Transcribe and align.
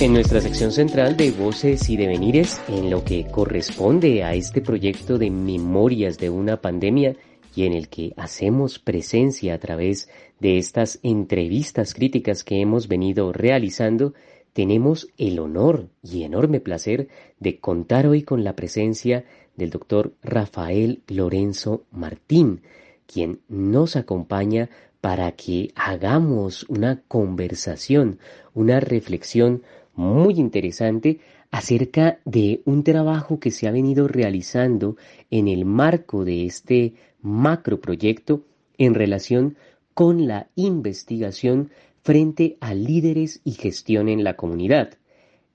En 0.00 0.12
nuestra 0.12 0.40
sección 0.40 0.72
central 0.72 1.16
de 1.16 1.30
Voces 1.30 1.88
y 1.88 1.96
Devenires, 1.96 2.60
en 2.68 2.90
lo 2.90 3.04
que 3.04 3.26
corresponde 3.26 4.24
a 4.24 4.34
este 4.34 4.60
proyecto 4.60 5.18
de 5.18 5.30
Memorias 5.30 6.18
de 6.18 6.30
una 6.30 6.60
pandemia 6.60 7.14
y 7.54 7.64
en 7.64 7.72
el 7.72 7.88
que 7.88 8.12
hacemos 8.16 8.80
presencia 8.80 9.54
a 9.54 9.58
través 9.58 10.10
de 10.40 10.58
estas 10.58 10.98
entrevistas 11.04 11.94
críticas 11.94 12.42
que 12.42 12.60
hemos 12.60 12.88
venido 12.88 13.32
realizando, 13.32 14.14
tenemos 14.52 15.08
el 15.16 15.38
honor 15.38 15.88
y 16.02 16.24
enorme 16.24 16.60
placer 16.60 17.08
de 17.38 17.60
contar 17.60 18.06
hoy 18.08 18.24
con 18.24 18.42
la 18.42 18.56
presencia 18.56 19.24
del 19.56 19.70
doctor 19.70 20.12
Rafael 20.22 21.02
Lorenzo 21.06 21.84
Martín, 21.92 22.62
quien 23.06 23.40
nos 23.48 23.94
acompaña 23.94 24.68
para 25.00 25.32
que 25.32 25.70
hagamos 25.76 26.64
una 26.64 27.02
conversación, 27.06 28.18
una 28.54 28.80
reflexión 28.80 29.62
muy 29.96 30.34
interesante 30.34 31.20
acerca 31.50 32.18
de 32.24 32.62
un 32.64 32.82
trabajo 32.82 33.38
que 33.38 33.50
se 33.50 33.68
ha 33.68 33.70
venido 33.70 34.08
realizando 34.08 34.96
en 35.30 35.48
el 35.48 35.64
marco 35.64 36.24
de 36.24 36.46
este 36.46 36.94
macroproyecto 37.22 38.44
en 38.78 38.94
relación 38.94 39.56
con 39.94 40.26
la 40.26 40.48
investigación 40.56 41.70
frente 42.02 42.56
a 42.60 42.74
líderes 42.74 43.40
y 43.44 43.52
gestión 43.52 44.08
en 44.08 44.24
la 44.24 44.34
comunidad. 44.34 44.98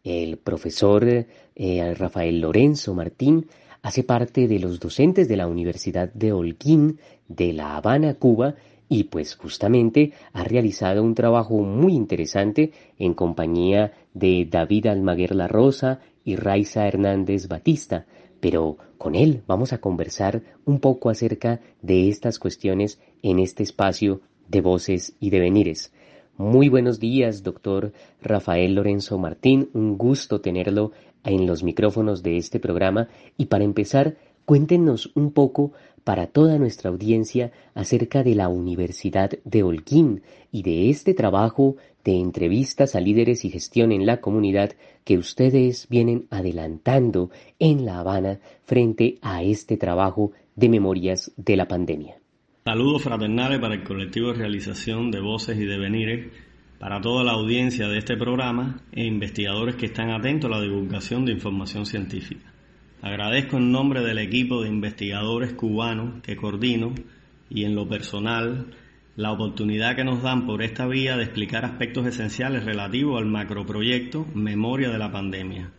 El 0.04 0.38
profesor 0.38 1.06
eh, 1.06 1.94
Rafael 1.96 2.40
Lorenzo 2.40 2.96
Martín 2.96 3.48
hace 3.82 4.04
parte 4.04 4.48
de 4.48 4.60
los 4.60 4.80
docentes 4.80 5.28
de 5.28 5.38
la 5.38 5.48
Universidad 5.48 6.12
de 6.14 6.32
Holguín 6.32 7.00
de 7.28 7.54
La 7.54 7.78
Habana, 7.78 8.16
Cuba, 8.16 8.56
y 8.90 9.06
pues 9.06 9.36
justamente 9.36 10.14
ha 10.34 10.44
realizado 10.44 11.04
un 11.04 11.14
trabajo 11.14 11.60
muy 11.60 11.94
interesante 11.94 12.72
en 12.98 13.14
compañía 13.14 13.94
de 14.14 14.48
David 14.50 14.88
Almaguer 14.88 15.36
La 15.36 15.48
Rosa 15.48 16.00
y 16.26 16.36
Raiza 16.36 16.88
Hernández 16.88 17.48
Batista, 17.48 18.08
pero 18.40 18.78
con 18.98 19.16
él 19.16 19.44
vamos 19.48 19.74
a 19.74 19.78
conversar 19.78 20.42
un 20.66 20.80
poco 20.80 21.10
acerca 21.10 21.62
de 21.82 22.10
estas 22.10 22.40
cuestiones 22.40 23.00
en 23.22 23.40
este 23.40 23.64
espacio 23.64 24.22
de 24.48 24.62
voces 24.62 25.16
y 25.20 25.30
devenires. 25.30 25.94
Muy 26.38 26.70
buenos 26.70 27.00
días, 27.00 27.44
doctor 27.44 27.92
Rafael 28.22 28.74
Lorenzo 28.74 29.18
Martín, 29.18 29.70
un 29.74 29.98
gusto 29.98 30.42
tenerlo 30.42 30.94
en 31.24 31.46
los 31.46 31.64
micrófonos 31.64 32.24
de 32.24 32.38
este 32.38 32.60
programa 32.60 33.08
y 33.38 33.46
para 33.46 33.64
empezar, 33.64 34.18
cuéntenos 34.46 35.12
un 35.16 35.32
poco 35.32 35.74
para 36.04 36.28
toda 36.28 36.58
nuestra 36.58 36.90
audiencia 36.90 37.52
acerca 37.76 38.24
de 38.24 38.36
la 38.36 38.48
Universidad 38.48 39.32
de 39.44 39.64
Holguín 39.64 40.24
y 40.52 40.64
de 40.64 40.90
este 40.90 41.14
trabajo 41.14 41.76
de 42.04 42.20
entrevistas 42.20 42.96
a 42.96 43.00
líderes 43.00 43.46
y 43.46 43.50
gestión 43.50 43.92
en 43.92 44.06
la 44.06 44.22
comunidad 44.22 44.72
que 45.04 45.18
ustedes 45.18 45.88
vienen 45.90 46.26
adelantando 46.30 47.30
en 47.60 47.86
La 47.86 48.00
Habana 48.00 48.40
frente 48.64 49.20
a 49.22 49.44
este 49.44 49.78
trabajo 49.78 50.32
de 50.56 50.70
memorias 50.70 51.32
de 51.38 51.56
la 51.56 51.68
pandemia. 51.68 52.16
Saludos 52.66 53.04
fraternales 53.04 53.60
para 53.60 53.76
el 53.76 53.84
colectivo 53.84 54.28
de 54.28 54.40
realización 54.40 55.12
de 55.12 55.20
voces 55.22 55.58
y 55.58 55.66
devenires, 55.66 56.28
para 56.80 57.02
toda 57.02 57.26
la 57.26 57.34
audiencia 57.34 57.88
de 57.90 57.98
este 57.98 58.16
programa 58.16 58.82
e 58.94 59.06
investigadores 59.06 59.76
que 59.76 59.88
están 59.88 60.12
atentos 60.12 60.50
a 60.50 60.56
la 60.56 60.62
divulgación 60.62 61.26
de 61.26 61.34
información 61.34 61.86
científica. 61.86 62.54
Agradezco 63.02 63.58
en 63.58 63.72
nombre 63.72 64.02
del 64.02 64.18
equipo 64.18 64.62
de 64.62 64.70
investigadores 64.70 65.54
cubanos 65.54 66.22
que 66.24 66.38
coordino 66.38 66.96
y 67.50 67.66
en 67.66 67.76
lo 67.76 67.88
personal 67.88 68.68
la 69.18 69.32
oportunidad 69.34 69.98
que 69.98 70.06
nos 70.06 70.24
dan 70.24 70.46
por 70.46 70.64
esta 70.64 70.88
vía 70.88 71.18
de 71.18 71.24
explicar 71.24 71.66
aspectos 71.66 72.08
esenciales 72.08 72.64
relativos 72.64 73.20
al 73.20 73.28
macroproyecto 73.28 74.26
Memoria 74.34 74.90
de 74.90 74.98
la 74.98 75.12
Pandemia 75.12 75.72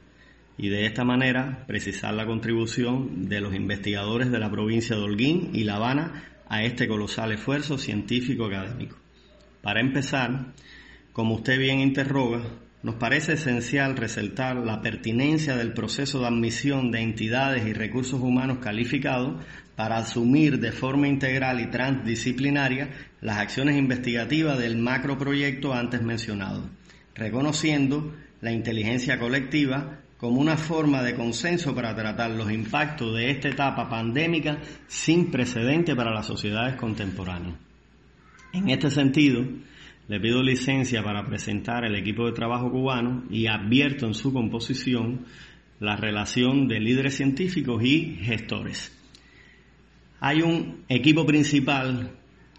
y 0.59 0.69
de 0.69 0.85
esta 0.85 1.05
manera 1.05 1.65
precisar 1.67 2.13
la 2.13 2.27
contribución 2.27 3.31
de 3.31 3.41
los 3.41 3.55
investigadores 3.55 4.31
de 4.31 4.39
la 4.39 4.51
provincia 4.51 4.95
de 4.95 5.03
Holguín 5.03 5.51
y 5.55 5.65
La 5.65 5.77
Habana 5.77 6.25
a 6.51 6.65
este 6.65 6.87
colosal 6.87 7.33
esfuerzo 7.33 7.79
científico 7.79 8.45
académico. 8.45 8.97
Para 9.63 9.81
empezar, 9.81 10.53
como 11.21 11.35
usted 11.35 11.59
bien 11.59 11.81
interroga, 11.81 12.41
nos 12.83 12.95
parece 12.95 13.35
esencial 13.35 13.95
resaltar 13.95 14.57
la 14.57 14.81
pertinencia 14.81 15.55
del 15.55 15.75
proceso 15.75 16.21
de 16.21 16.29
admisión 16.29 16.91
de 16.91 17.01
entidades 17.01 17.67
y 17.67 17.75
recursos 17.75 18.23
humanos 18.23 18.57
calificados 18.63 19.35
para 19.77 19.99
asumir 19.99 20.61
de 20.61 20.73
forma 20.73 21.09
integral 21.09 21.61
y 21.61 21.67
transdisciplinaria 21.67 22.89
las 23.21 23.37
acciones 23.37 23.77
investigativas 23.77 24.59
del 24.59 24.79
macroproyecto 24.79 25.75
antes 25.75 26.01
mencionado, 26.01 26.71
reconociendo 27.15 28.17
la 28.41 28.53
inteligencia 28.53 29.19
colectiva 29.19 29.99
como 30.17 30.41
una 30.41 30.57
forma 30.57 31.03
de 31.03 31.15
consenso 31.15 31.75
para 31.75 31.95
tratar 31.95 32.31
los 32.31 32.51
impactos 32.51 33.15
de 33.15 33.31
esta 33.31 33.51
etapa 33.51 33.91
pandémica 33.91 34.57
sin 34.89 35.31
precedente 35.31 35.95
para 35.95 36.15
las 36.15 36.25
sociedades 36.25 36.77
contemporáneas. 36.77 37.57
En 38.55 38.71
este 38.71 38.91
sentido, 38.91 39.45
le 40.11 40.19
pido 40.19 40.43
licencia 40.43 41.05
para 41.05 41.25
presentar 41.25 41.85
el 41.85 41.95
equipo 41.95 42.27
de 42.27 42.33
trabajo 42.33 42.69
cubano 42.69 43.23
y 43.31 43.47
advierto 43.47 44.09
en 44.09 44.15
su 44.15 44.33
composición 44.33 45.25
la 45.79 45.95
relación 45.95 46.67
de 46.67 46.81
líderes 46.81 47.15
científicos 47.15 47.81
y 47.85 48.17
gestores. 48.17 48.93
Hay 50.19 50.43
un 50.43 50.83
equipo 50.89 51.25
principal 51.25 52.11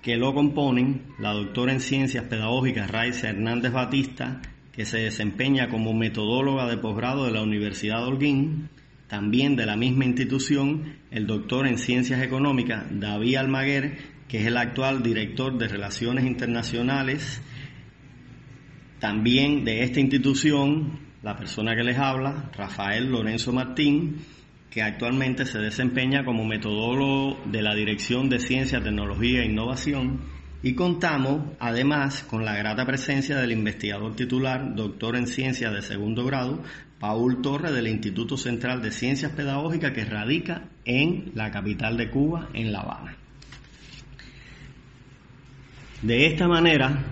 que 0.02 0.16
lo 0.16 0.34
componen 0.34 1.08
la 1.20 1.34
doctora 1.34 1.74
en 1.74 1.82
Ciencias 1.82 2.24
Pedagógicas 2.24 2.90
Raiza 2.90 3.28
Hernández 3.28 3.74
Batista, 3.74 4.42
que 4.72 4.86
se 4.86 5.00
desempeña 5.00 5.68
como 5.68 5.94
metodóloga 5.94 6.70
de 6.70 6.78
posgrado 6.78 7.26
de 7.26 7.32
la 7.32 7.44
Universidad 7.44 7.98
de 7.98 8.06
Holguín, 8.06 8.70
también 9.10 9.58
de 9.58 9.66
la 9.66 9.76
misma 9.76 10.06
institución 10.06 11.00
el 11.12 11.28
doctor 11.28 11.68
en 11.68 11.78
Ciencias 11.78 12.22
Económicas 12.22 12.86
David 12.92 13.36
Almaguer, 13.36 13.98
que 14.32 14.40
es 14.40 14.46
el 14.46 14.56
actual 14.56 15.04
director 15.04 15.58
de 15.58 15.68
Relaciones 15.68 16.24
Internacionales, 16.24 17.42
también 18.98 19.66
de 19.66 19.84
esta 19.84 20.00
institución, 20.00 21.02
la 21.22 21.36
persona 21.36 21.76
que 21.76 21.84
les 21.84 21.98
habla, 21.98 22.50
Rafael 22.56 23.12
Lorenzo 23.12 23.52
Martín, 23.52 24.20
que 24.70 24.84
actualmente 24.84 25.46
se 25.46 25.60
desempeña 25.60 26.24
como 26.24 26.46
metodólogo 26.46 27.42
de 27.44 27.62
la 27.62 27.76
Dirección 27.76 28.30
de 28.30 28.40
Ciencia, 28.40 28.82
Tecnología 28.82 29.42
e 29.42 29.48
Innovación, 29.48 30.22
y 30.64 30.76
contamos 30.76 31.52
además 31.60 32.24
con 32.24 32.46
la 32.46 32.56
grata 32.56 32.86
presencia 32.86 33.36
del 33.36 33.52
investigador 33.52 34.16
titular, 34.16 34.76
doctor 34.76 35.18
en 35.18 35.28
Ciencias 35.28 35.74
de 35.74 35.82
segundo 35.82 36.24
grado, 36.24 36.64
Paul 37.02 37.42
Torres 37.42 37.74
del 37.74 37.88
Instituto 37.88 38.38
Central 38.38 38.82
de 38.82 38.92
Ciencias 38.92 39.34
Pedagógicas 39.34 39.92
que 39.92 40.06
radica 40.06 40.70
en 40.86 41.34
la 41.36 41.52
capital 41.52 41.98
de 41.98 42.10
Cuba, 42.10 42.48
en 42.54 42.72
La 42.72 42.80
Habana. 42.80 43.21
De 46.02 46.26
esta 46.26 46.48
manera, 46.48 47.04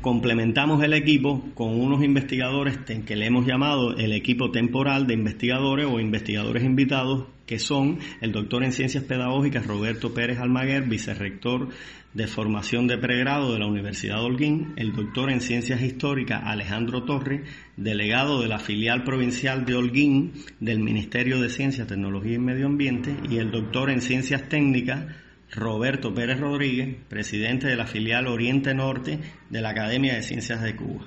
complementamos 0.00 0.82
el 0.82 0.94
equipo 0.94 1.44
con 1.54 1.78
unos 1.78 2.02
investigadores 2.02 2.78
que 2.78 3.16
le 3.16 3.26
hemos 3.26 3.46
llamado 3.46 3.98
el 3.98 4.14
equipo 4.14 4.50
temporal 4.50 5.06
de 5.06 5.12
investigadores 5.12 5.86
o 5.86 6.00
investigadores 6.00 6.64
invitados, 6.64 7.26
que 7.44 7.58
son 7.58 7.98
el 8.22 8.32
doctor 8.32 8.64
en 8.64 8.72
Ciencias 8.72 9.04
Pedagógicas 9.04 9.66
Roberto 9.66 10.14
Pérez 10.14 10.38
Almaguer, 10.38 10.84
vicerrector 10.84 11.68
de 12.14 12.26
formación 12.26 12.86
de 12.86 12.96
pregrado 12.96 13.52
de 13.52 13.58
la 13.58 13.66
Universidad 13.66 14.16
de 14.16 14.22
Holguín, 14.22 14.72
el 14.76 14.94
doctor 14.94 15.30
en 15.30 15.42
Ciencias 15.42 15.82
Históricas 15.82 16.40
Alejandro 16.46 17.04
Torres, 17.04 17.42
delegado 17.76 18.40
de 18.40 18.48
la 18.48 18.58
filial 18.58 19.04
provincial 19.04 19.66
de 19.66 19.74
Holguín 19.74 20.32
del 20.60 20.78
Ministerio 20.78 21.42
de 21.42 21.50
Ciencia, 21.50 21.86
Tecnología 21.86 22.36
y 22.36 22.38
Medio 22.38 22.68
Ambiente, 22.68 23.14
y 23.28 23.36
el 23.36 23.50
doctor 23.50 23.90
en 23.90 24.00
Ciencias 24.00 24.48
Técnicas 24.48 25.04
Roberto 25.50 26.14
Pérez 26.14 26.40
Rodríguez, 26.40 26.96
presidente 27.08 27.66
de 27.66 27.76
la 27.76 27.86
filial 27.86 28.26
Oriente 28.26 28.74
Norte 28.74 29.18
de 29.48 29.60
la 29.60 29.70
Academia 29.70 30.14
de 30.14 30.22
Ciencias 30.22 30.62
de 30.62 30.76
Cuba. 30.76 31.06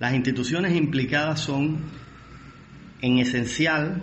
Las 0.00 0.14
instituciones 0.14 0.74
implicadas 0.74 1.40
son, 1.40 1.84
en 3.00 3.18
esencial, 3.18 4.02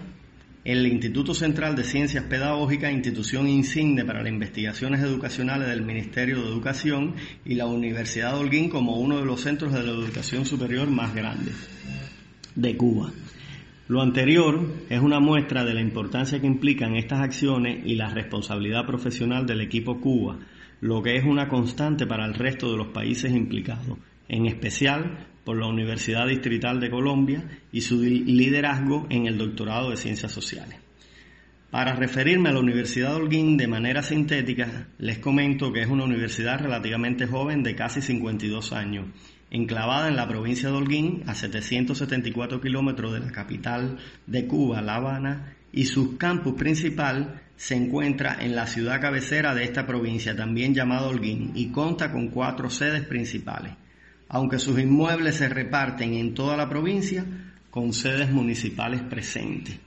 el 0.64 0.86
Instituto 0.86 1.34
Central 1.34 1.76
de 1.76 1.84
Ciencias 1.84 2.26
Pedagógicas, 2.26 2.94
institución 2.94 3.48
insigne 3.48 4.06
para 4.06 4.22
las 4.22 4.32
investigaciones 4.32 5.02
educacionales 5.02 5.68
del 5.68 5.82
Ministerio 5.82 6.42
de 6.42 6.48
Educación, 6.48 7.16
y 7.44 7.56
la 7.56 7.66
Universidad 7.66 8.34
de 8.34 8.40
Holguín 8.40 8.70
como 8.70 8.98
uno 8.98 9.18
de 9.18 9.26
los 9.26 9.42
centros 9.42 9.74
de 9.74 9.82
la 9.82 9.92
educación 9.92 10.46
superior 10.46 10.90
más 10.90 11.16
grandes 11.16 11.56
de 12.56 12.78
Cuba. 12.78 13.12
Lo 13.92 14.02
anterior 14.02 14.86
es 14.90 15.02
una 15.02 15.20
muestra 15.20 15.66
de 15.66 15.74
la 15.74 15.82
importancia 15.82 16.40
que 16.40 16.48
implican 16.48 16.96
estas 16.96 17.20
acciones 17.20 17.86
y 17.86 17.96
la 17.96 18.10
responsabilidad 18.10 18.86
profesional 18.86 19.46
del 19.46 19.60
equipo 19.60 20.00
Cuba, 20.00 20.40
lo 20.80 21.04
que 21.04 21.18
es 21.18 21.26
una 21.26 21.50
constante 21.50 22.08
para 22.08 22.26
el 22.26 22.34
resto 22.34 22.72
de 22.72 22.78
los 22.78 22.88
países 22.88 23.34
implicados, 23.34 23.98
en 24.30 24.46
especial 24.46 25.28
por 25.44 25.58
la 25.58 25.68
Universidad 25.68 26.26
Distrital 26.26 26.80
de 26.80 26.90
Colombia 26.90 27.44
y 27.74 27.82
su 27.82 28.02
liderazgo 28.02 29.08
en 29.10 29.28
el 29.28 29.38
doctorado 29.38 29.90
de 29.90 29.98
Ciencias 29.98 30.32
Sociales. 30.32 30.80
Para 31.70 31.94
referirme 31.94 32.48
a 32.48 32.54
la 32.54 32.62
Universidad 32.62 33.10
de 33.10 33.16
Holguín 33.16 33.58
de 33.58 33.68
manera 33.68 34.04
sintética, 34.04 34.88
les 35.00 35.20
comento 35.20 35.74
que 35.74 35.82
es 35.82 35.90
una 35.90 36.06
universidad 36.06 36.62
relativamente 36.62 37.28
joven 37.28 37.62
de 37.62 37.76
casi 37.76 38.02
52 38.02 38.72
años 38.72 39.08
enclavada 39.52 40.08
en 40.08 40.16
la 40.16 40.28
provincia 40.28 40.70
de 40.70 40.76
Holguín, 40.76 41.24
a 41.28 41.36
774 41.36 42.62
kilómetros 42.62 43.14
de 43.14 43.20
la 43.20 43.32
capital 43.32 43.98
de 44.26 44.48
Cuba, 44.48 44.82
La 44.82 44.96
Habana, 44.96 45.54
y 45.74 45.86
su 45.86 46.18
campus 46.18 46.56
principal 46.56 47.42
se 47.58 47.76
encuentra 47.76 48.38
en 48.40 48.56
la 48.56 48.66
ciudad 48.66 49.00
cabecera 49.00 49.54
de 49.54 49.66
esta 49.66 49.86
provincia, 49.86 50.36
también 50.36 50.74
llamada 50.74 51.08
Holguín, 51.08 51.52
y 51.54 51.68
cuenta 51.68 52.12
con 52.12 52.30
cuatro 52.30 52.70
sedes 52.70 53.04
principales, 53.04 53.74
aunque 54.30 54.58
sus 54.58 54.80
inmuebles 54.80 55.36
se 55.36 55.50
reparten 55.50 56.14
en 56.14 56.34
toda 56.34 56.58
la 56.58 56.70
provincia 56.70 57.26
con 57.70 57.94
sedes 57.94 58.32
municipales 58.32 59.02
presentes. 59.04 59.78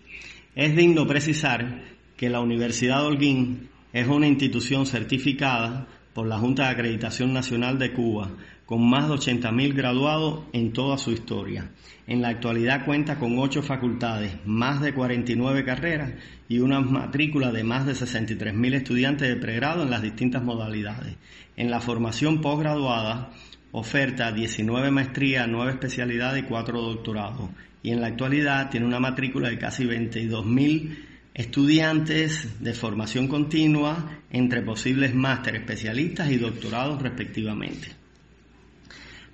Es 0.54 0.76
digno 0.76 1.06
precisar 1.06 1.82
que 2.16 2.30
la 2.30 2.40
Universidad 2.40 3.00
de 3.00 3.06
Holguín 3.06 3.68
es 3.92 4.06
una 4.06 4.28
institución 4.28 4.86
certificada 4.86 5.88
por 6.12 6.26
la 6.28 6.38
Junta 6.38 6.64
de 6.64 6.70
Acreditación 6.70 7.32
Nacional 7.32 7.78
de 7.78 7.92
Cuba, 7.92 8.30
con 8.66 8.88
más 8.88 9.08
de 9.08 9.14
80.000 9.14 9.74
graduados 9.74 10.44
en 10.52 10.72
toda 10.72 10.96
su 10.98 11.10
historia. 11.10 11.70
En 12.06 12.22
la 12.22 12.28
actualidad 12.28 12.84
cuenta 12.84 13.18
con 13.18 13.38
ocho 13.38 13.62
facultades, 13.62 14.36
más 14.44 14.80
de 14.80 14.94
49 14.94 15.64
carreras 15.64 16.12
y 16.48 16.58
una 16.58 16.80
matrícula 16.80 17.52
de 17.52 17.64
más 17.64 17.86
de 17.86 17.92
63.000 17.92 18.74
estudiantes 18.74 19.28
de 19.28 19.36
pregrado 19.36 19.82
en 19.82 19.90
las 19.90 20.02
distintas 20.02 20.42
modalidades. 20.42 21.16
En 21.56 21.70
la 21.70 21.80
formación 21.80 22.40
posgraduada 22.40 23.30
oferta 23.72 24.32
19 24.32 24.90
maestrías, 24.90 25.48
9 25.48 25.72
especialidades 25.72 26.44
y 26.44 26.46
4 26.46 26.80
doctorados. 26.80 27.50
Y 27.82 27.90
en 27.90 28.00
la 28.00 28.06
actualidad 28.08 28.70
tiene 28.70 28.86
una 28.86 29.00
matrícula 29.00 29.50
de 29.50 29.58
casi 29.58 29.84
22.000 29.84 30.96
estudiantes 31.34 32.62
de 32.62 32.72
formación 32.72 33.28
continua 33.28 34.20
entre 34.30 34.62
posibles 34.62 35.14
máster 35.14 35.56
especialistas 35.56 36.30
y 36.30 36.38
doctorados 36.38 37.02
respectivamente. 37.02 38.03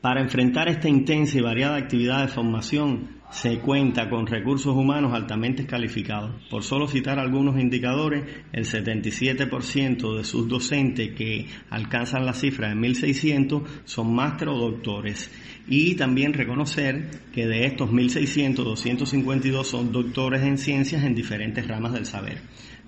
Para 0.01 0.23
enfrentar 0.23 0.69
esta 0.71 0.89
intensa 0.89 1.37
y 1.37 1.43
variada 1.43 1.77
actividad 1.77 2.23
de 2.23 2.29
formación 2.29 3.21
se 3.31 3.59
cuenta 3.59 4.09
con 4.09 4.27
recursos 4.27 4.75
humanos 4.75 5.13
altamente 5.13 5.67
calificados. 5.67 6.43
Por 6.49 6.63
solo 6.63 6.89
citar 6.89 7.19
algunos 7.19 7.61
indicadores, 7.61 8.25
el 8.53 8.65
77% 8.65 10.17
de 10.17 10.25
sus 10.25 10.49
docentes 10.49 11.15
que 11.15 11.49
alcanzan 11.69 12.25
la 12.25 12.33
cifra 12.33 12.71
de 12.71 12.77
1.600 12.77 13.63
son 13.85 14.15
máster 14.15 14.49
o 14.49 14.57
doctores. 14.57 15.31
Y 15.69 15.97
también 15.97 16.33
reconocer 16.33 17.11
que 17.35 17.47
de 17.47 17.67
estos 17.67 17.91
1.600, 17.91 18.55
252 18.55 19.67
son 19.67 19.93
doctores 19.93 20.43
en 20.43 20.57
ciencias 20.57 21.05
en 21.05 21.15
diferentes 21.15 21.69
ramas 21.69 21.93
del 21.93 22.07
saber. 22.07 22.41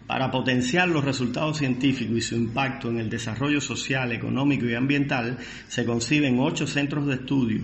Para 0.07 0.31
potenciar 0.31 0.89
los 0.89 1.05
resultados 1.05 1.59
científicos 1.59 2.17
y 2.17 2.21
su 2.21 2.35
impacto 2.35 2.91
en 2.91 2.99
el 2.99 3.09
desarrollo 3.09 3.61
social, 3.61 4.13
económico 4.13 4.67
y 4.67 4.75
ambiental, 4.75 5.39
se 5.69 5.85
conciben 5.85 6.39
ocho 6.41 6.67
centros 6.67 7.07
de 7.07 7.15
estudio 7.15 7.63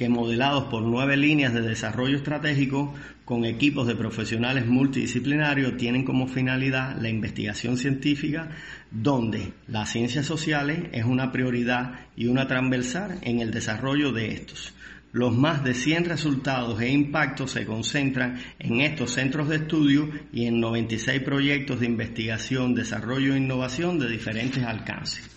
que 0.00 0.08
modelados 0.08 0.64
por 0.64 0.82
nueve 0.82 1.14
líneas 1.14 1.52
de 1.52 1.60
desarrollo 1.60 2.16
estratégico 2.16 2.94
con 3.26 3.44
equipos 3.44 3.86
de 3.86 3.94
profesionales 3.94 4.66
multidisciplinarios 4.66 5.76
tienen 5.76 6.04
como 6.04 6.26
finalidad 6.26 6.96
la 6.98 7.10
investigación 7.10 7.76
científica 7.76 8.48
donde 8.90 9.52
las 9.68 9.90
ciencias 9.90 10.24
sociales 10.24 10.84
es 10.92 11.04
una 11.04 11.32
prioridad 11.32 12.06
y 12.16 12.28
una 12.28 12.46
transversal 12.46 13.18
en 13.20 13.40
el 13.40 13.50
desarrollo 13.50 14.10
de 14.10 14.32
estos. 14.32 14.72
Los 15.12 15.36
más 15.36 15.64
de 15.64 15.74
100 15.74 16.04
resultados 16.04 16.80
e 16.80 16.88
impactos 16.88 17.50
se 17.50 17.66
concentran 17.66 18.38
en 18.60 18.80
estos 18.80 19.12
centros 19.12 19.48
de 19.48 19.56
estudio 19.56 20.08
y 20.32 20.46
en 20.46 20.60
96 20.60 21.22
proyectos 21.22 21.80
de 21.80 21.86
investigación, 21.86 22.74
desarrollo 22.74 23.34
e 23.34 23.38
innovación 23.38 23.98
de 23.98 24.08
diferentes 24.08 24.62
alcances. 24.62 25.28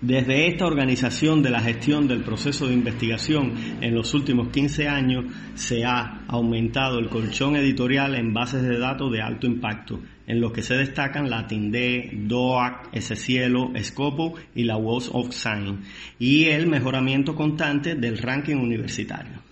Desde 0.00 0.48
esta 0.48 0.66
organización 0.66 1.42
de 1.42 1.50
la 1.50 1.60
gestión 1.60 2.06
del 2.06 2.22
proceso 2.22 2.66
de 2.68 2.74
investigación 2.74 3.54
en 3.80 3.94
los 3.94 4.14
últimos 4.14 4.48
15 4.48 4.88
años 4.88 5.24
se 5.54 5.84
ha 5.84 6.22
aumentado 6.28 6.98
el 6.98 7.08
colchón 7.08 7.56
editorial 7.56 8.14
en 8.14 8.32
bases 8.32 8.62
de 8.62 8.78
datos 8.78 9.10
de 9.12 9.22
alto 9.22 9.46
impacto, 9.46 10.00
en 10.28 10.40
los 10.40 10.52
que 10.52 10.62
se 10.62 10.74
destacan 10.74 11.30
la 11.30 11.46
TINDE, 11.46 12.10
DOAC, 12.12 12.94
Cielo, 13.00 13.72
Scopo 13.82 14.34
y 14.54 14.64
la 14.64 14.76
Walls 14.76 15.10
of 15.12 15.34
Science, 15.34 15.82
y 16.18 16.44
el 16.44 16.68
mejoramiento 16.68 17.34
constante 17.34 17.96
del 17.96 18.18
ranking 18.18 18.56
universitario. 18.56 19.42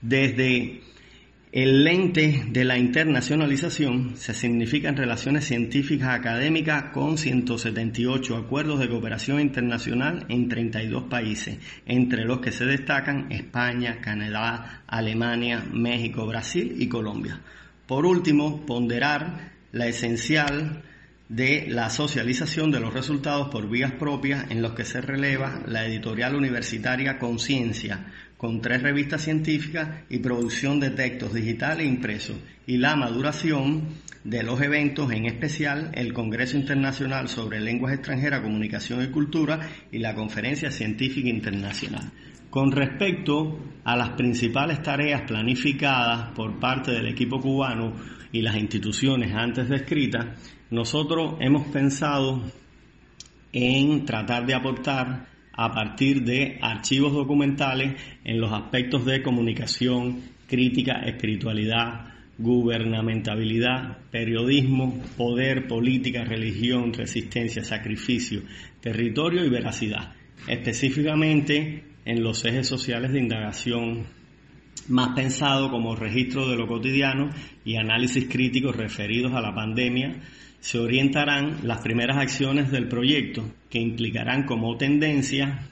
Desde 0.00 0.80
el 1.50 1.82
lente 1.82 2.44
de 2.50 2.64
la 2.64 2.78
internacionalización 2.78 4.16
se 4.16 4.34
significan 4.34 4.96
relaciones 4.96 5.46
científicas 5.46 6.10
académicas 6.10 6.92
con 6.92 7.18
178 7.18 8.36
acuerdos 8.36 8.78
de 8.78 8.88
cooperación 8.88 9.40
internacional 9.40 10.26
en 10.28 10.48
32 10.48 11.04
países, 11.04 11.58
entre 11.86 12.24
los 12.24 12.38
que 12.38 12.52
se 12.52 12.66
destacan 12.66 13.32
España, 13.32 14.00
Canadá, 14.00 14.84
Alemania, 14.86 15.64
México, 15.72 16.24
Brasil 16.24 16.76
y 16.78 16.86
Colombia. 16.86 17.40
Por 17.86 18.06
último, 18.06 18.64
ponderar 18.64 19.57
la 19.72 19.86
esencial 19.86 20.82
de 21.28 21.66
la 21.68 21.90
socialización 21.90 22.70
de 22.70 22.80
los 22.80 22.94
resultados 22.94 23.48
por 23.48 23.68
vías 23.68 23.92
propias 23.92 24.50
en 24.50 24.62
los 24.62 24.72
que 24.72 24.84
se 24.84 25.00
releva 25.00 25.62
la 25.66 25.84
editorial 25.86 26.34
universitaria 26.34 27.18
Conciencia, 27.18 28.06
con 28.38 28.62
tres 28.62 28.82
revistas 28.82 29.22
científicas 29.22 30.04
y 30.08 30.18
producción 30.20 30.80
de 30.80 30.90
textos 30.90 31.34
digitales 31.34 31.84
e 31.86 31.88
impresos, 31.88 32.36
y 32.66 32.78
la 32.78 32.96
maduración 32.96 33.88
de 34.24 34.42
los 34.42 34.60
eventos, 34.60 35.12
en 35.12 35.26
especial 35.26 35.90
el 35.94 36.12
Congreso 36.12 36.56
Internacional 36.56 37.28
sobre 37.28 37.60
Lenguas 37.60 37.94
Extranjeras, 37.94 38.40
Comunicación 38.40 39.02
y 39.02 39.08
Cultura 39.08 39.60
y 39.92 39.98
la 39.98 40.14
Conferencia 40.14 40.70
Científica 40.70 41.28
Internacional. 41.28 42.10
Con 42.50 42.72
respecto 42.72 43.58
a 43.84 43.96
las 43.96 44.10
principales 44.10 44.82
tareas 44.82 45.22
planificadas 45.22 46.32
por 46.34 46.58
parte 46.58 46.92
del 46.92 47.08
equipo 47.08 47.40
cubano 47.40 47.92
y 48.32 48.40
las 48.40 48.56
instituciones 48.56 49.34
antes 49.34 49.68
descritas, 49.68 50.26
nosotros 50.70 51.34
hemos 51.40 51.66
pensado 51.68 52.42
en 53.52 54.04
tratar 54.04 54.46
de 54.46 54.54
aportar 54.54 55.26
a 55.52 55.72
partir 55.72 56.22
de 56.24 56.58
archivos 56.62 57.12
documentales 57.12 58.00
en 58.24 58.40
los 58.40 58.52
aspectos 58.52 59.04
de 59.04 59.22
comunicación, 59.22 60.22
crítica, 60.46 61.02
espiritualidad, 61.04 62.14
gubernamentabilidad, 62.38 63.98
periodismo, 64.10 65.02
poder, 65.16 65.66
política, 65.66 66.24
religión, 66.24 66.92
resistencia, 66.94 67.64
sacrificio, 67.64 68.42
territorio 68.80 69.44
y 69.44 69.50
veracidad, 69.50 70.14
específicamente 70.46 71.82
en 72.08 72.22
los 72.22 72.42
ejes 72.46 72.66
sociales 72.66 73.12
de 73.12 73.20
indagación 73.20 74.06
más 74.88 75.10
pensado 75.14 75.70
como 75.70 75.94
registro 75.94 76.48
de 76.48 76.56
lo 76.56 76.66
cotidiano 76.66 77.28
y 77.66 77.76
análisis 77.76 78.26
críticos 78.30 78.74
referidos 78.74 79.34
a 79.34 79.42
la 79.42 79.54
pandemia, 79.54 80.18
se 80.58 80.78
orientarán 80.78 81.58
las 81.64 81.82
primeras 81.82 82.16
acciones 82.16 82.70
del 82.70 82.88
proyecto, 82.88 83.44
que 83.68 83.78
implicarán 83.78 84.44
como 84.44 84.78
tendencia 84.78 85.68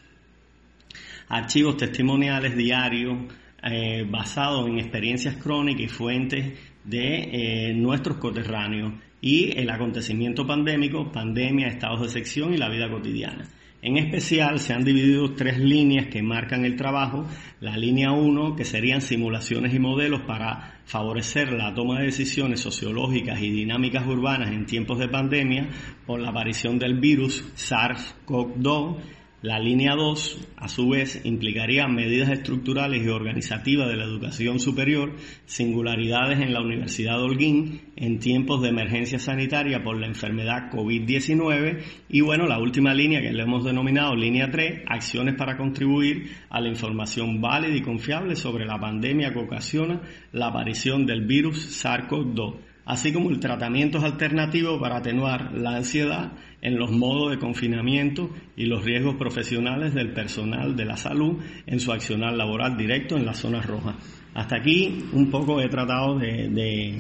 archivos 1.29 1.79
testimoniales 1.79 2.55
diarios 2.55 3.17
eh, 3.63 4.05
basados 4.07 4.69
en 4.69 4.79
experiencias 4.79 5.37
crónicas 5.37 5.85
y 5.85 5.89
fuentes 5.89 6.59
de 6.85 7.71
eh, 7.71 7.75
nuestros 7.75 8.19
coterráneos 8.19 8.93
y 9.23 9.59
el 9.59 9.71
acontecimiento 9.71 10.47
pandémico, 10.47 11.11
pandemia, 11.11 11.69
estados 11.69 12.03
de 12.03 12.09
sección 12.11 12.53
y 12.53 12.59
la 12.59 12.69
vida 12.69 12.91
cotidiana. 12.91 13.49
En 13.83 13.99
especial 13.99 14.59
se 14.59 14.73
han 14.73 14.85
dividido 14.85 15.35
tres 15.35 15.59
líneas 15.59 16.07
que 16.07 16.23
marcan 16.23 16.65
el 16.65 16.77
trabajo. 16.77 17.27
La 17.61 17.77
línea 17.77 18.13
1, 18.13 18.57
que 18.57 18.65
serían 18.65 19.01
simulaciones 19.01 19.75
y 19.75 19.79
modelos 19.79 20.23
para 20.23 20.81
favorecer 20.87 21.53
la 21.53 21.75
toma 21.75 21.99
de 21.99 22.07
decisiones 22.07 22.61
sociológicas 22.61 23.41
y 23.41 23.51
dinámicas 23.51 24.07
urbanas 24.07 24.51
en 24.51 24.67
tiempos 24.67 24.99
de 24.99 25.09
pandemia 25.09 25.69
por 26.07 26.21
la 26.21 26.31
aparición 26.31 26.79
del 26.79 26.99
virus 26.99 27.45
SARS-CoV-2 27.55 28.97
la 29.47 29.61
línea 29.61 29.95
2, 29.95 30.49
a 30.57 30.67
su 30.67 30.89
vez, 30.89 31.25
implicaría 31.25 31.87
medidas 31.87 32.31
estructurales 32.31 33.07
y 33.07 33.09
organizativas 33.09 33.87
de 33.89 33.97
la 33.97 34.03
educación 34.03 34.59
superior, 34.59 35.15
singularidades 35.45 36.41
en 36.41 36.53
la 36.53 36.61
Universidad 36.61 37.17
de 37.19 37.23
Holguín 37.23 37.81
en 37.95 38.19
tiempos 38.19 38.61
de 38.61 38.71
emergencia 38.71 39.21
sanitaria 39.21 39.85
por 39.85 40.01
la 40.01 40.09
enfermedad 40.09 40.69
COVID-19 40.73 41.81
y 42.09 42.23
bueno, 42.23 42.49
la 42.49 42.59
última 42.59 42.93
línea 42.93 43.21
que 43.21 43.31
le 43.31 43.45
hemos 43.45 43.65
denominado 43.65 44.17
línea 44.17 44.51
3, 44.51 44.83
acciones 44.89 45.37
para 45.37 45.57
contribuir 45.57 46.29
a 46.51 46.61
la 46.61 46.69
información 46.69 47.41
válida 47.41 47.77
y 47.77 47.83
confiable 47.83 48.35
sobre 48.35 48.67
la 48.67 48.81
pandemia 48.81 49.33
que 49.33 49.39
ocasiona 49.39 50.01
la 50.33 50.49
aparición 50.49 51.07
del 51.07 51.25
virus 51.25 51.85
SARS-CoV-2 51.85 52.66
así 52.87 53.13
como 53.13 53.31
el 53.31 53.41
tratamiento 53.41 53.99
alternativo 53.99 54.81
para 54.81 54.99
atenuar 54.99 55.53
la 55.53 55.77
ansiedad 55.77 56.33
en 56.63 56.79
los 56.79 56.91
modos 56.91 57.33
de 57.33 57.39
confinamiento 57.39 58.31
y 58.57 58.67
los 58.67 58.85
riesgos 58.85 59.17
profesionales 59.17 59.93
del 59.93 60.13
personal 60.13 60.77
de 60.77 60.85
la 60.85 60.97
salud 60.97 61.39
en 61.67 61.81
su 61.81 61.93
accionar 61.93 62.33
laboral 62.33 62.77
directo 62.77 63.17
en 63.17 63.27
las 63.27 63.39
zonas 63.39 63.67
rojas. 63.67 63.97
Hasta 64.35 64.57
aquí 64.57 65.05
un 65.13 65.31
poco 65.31 65.61
he 65.61 65.69
tratado 65.69 66.19
de, 66.19 66.97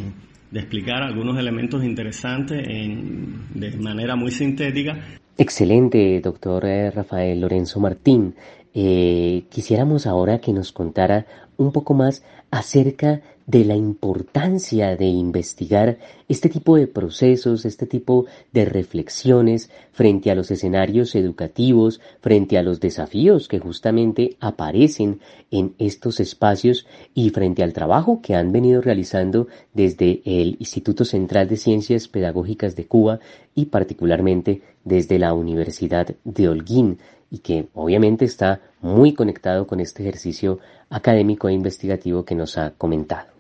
explicar 0.52 1.02
algunos 1.02 1.38
elementos 1.38 1.84
interesantes 1.84 2.66
de 2.66 3.76
manera 3.78 4.16
muy 4.16 4.30
sintética. 4.30 4.98
Excelente, 5.38 6.20
doctor 6.22 6.64
eh, 6.64 6.90
Rafael 6.90 7.40
Lorenzo 7.40 7.78
Martín. 7.78 8.34
Eh, 8.72 9.44
quisiéramos 9.50 10.06
ahora 10.06 10.38
que 10.38 10.52
nos 10.52 10.72
contara 10.72 11.26
un 11.58 11.72
poco 11.72 11.92
más 11.92 12.24
acerca 12.50 13.12
de 13.16 13.35
la 13.46 13.76
importancia 13.76 14.96
de 14.96 15.06
investigar 15.06 15.98
este 16.28 16.48
tipo 16.48 16.76
de 16.76 16.88
procesos, 16.88 17.64
este 17.64 17.86
tipo 17.86 18.26
de 18.52 18.64
reflexiones 18.64 19.70
frente 19.92 20.30
a 20.30 20.34
los 20.34 20.50
escenarios 20.50 21.14
educativos, 21.14 22.00
frente 22.20 22.58
a 22.58 22.62
los 22.62 22.80
desafíos 22.80 23.46
que 23.46 23.60
justamente 23.60 24.36
aparecen 24.40 25.20
en 25.50 25.74
estos 25.78 26.18
espacios 26.18 26.86
y 27.14 27.30
frente 27.30 27.62
al 27.62 27.72
trabajo 27.72 28.20
que 28.20 28.34
han 28.34 28.50
venido 28.50 28.82
realizando 28.82 29.46
desde 29.72 30.22
el 30.24 30.56
Instituto 30.58 31.04
Central 31.04 31.48
de 31.48 31.56
Ciencias 31.56 32.08
Pedagógicas 32.08 32.74
de 32.74 32.86
Cuba 32.86 33.20
y 33.54 33.66
particularmente 33.66 34.62
desde 34.84 35.18
la 35.18 35.34
Universidad 35.34 36.14
de 36.24 36.48
Holguín 36.48 36.98
y 37.30 37.38
que 37.38 37.68
obviamente 37.74 38.24
está 38.24 38.60
muy 38.80 39.14
conectado 39.14 39.66
con 39.66 39.80
este 39.80 40.02
ejercicio 40.02 40.58
académico 40.90 41.48
e 41.48 41.52
investigativo 41.52 42.24
que 42.24 42.34
nos 42.34 42.58
ha 42.58 42.72
comentado. 42.72 43.35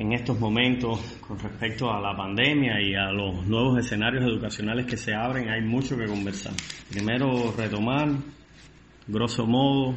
En 0.00 0.14
estos 0.14 0.40
momentos, 0.40 1.18
con 1.20 1.38
respecto 1.38 1.92
a 1.92 2.00
la 2.00 2.16
pandemia 2.16 2.80
y 2.80 2.94
a 2.94 3.12
los 3.12 3.46
nuevos 3.46 3.80
escenarios 3.80 4.24
educacionales 4.24 4.86
que 4.86 4.96
se 4.96 5.14
abren, 5.14 5.50
hay 5.50 5.60
mucho 5.60 5.94
que 5.94 6.06
conversar. 6.06 6.54
Primero, 6.90 7.52
retomar, 7.54 8.08
grosso 9.06 9.46
modo, 9.46 9.94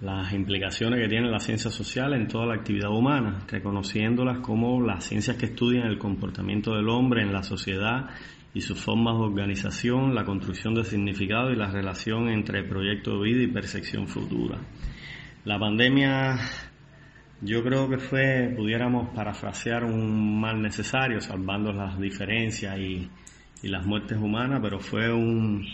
las 0.00 0.32
implicaciones 0.32 1.00
que 1.00 1.08
tiene 1.08 1.28
la 1.28 1.40
ciencia 1.40 1.72
social 1.72 2.12
en 2.14 2.28
toda 2.28 2.46
la 2.46 2.54
actividad 2.54 2.90
humana, 2.90 3.40
reconociéndolas 3.48 4.38
como 4.38 4.80
las 4.80 5.02
ciencias 5.06 5.36
que 5.36 5.46
estudian 5.46 5.88
el 5.88 5.98
comportamiento 5.98 6.76
del 6.76 6.88
hombre 6.88 7.22
en 7.22 7.32
la 7.32 7.42
sociedad 7.42 8.10
y 8.54 8.60
sus 8.60 8.78
formas 8.78 9.18
de 9.18 9.24
organización, 9.24 10.14
la 10.14 10.24
construcción 10.24 10.72
de 10.72 10.84
significado 10.84 11.50
y 11.50 11.56
la 11.56 11.68
relación 11.68 12.28
entre 12.28 12.62
proyecto 12.62 13.18
de 13.18 13.24
vida 13.24 13.42
y 13.42 13.48
percepción 13.48 14.06
futura. 14.06 14.60
La 15.44 15.58
pandemia 15.58 16.38
yo 17.42 17.62
creo 17.62 17.88
que 17.88 17.98
fue, 17.98 18.52
pudiéramos 18.56 19.14
parafrasear 19.14 19.84
un 19.84 20.40
mal 20.40 20.60
necesario, 20.60 21.20
salvando 21.20 21.72
las 21.72 21.98
diferencias 21.98 22.78
y, 22.78 23.08
las 23.62 23.84
muertes 23.84 24.16
humanas, 24.16 24.60
pero 24.62 24.78
fue 24.78 25.12
un, 25.12 25.66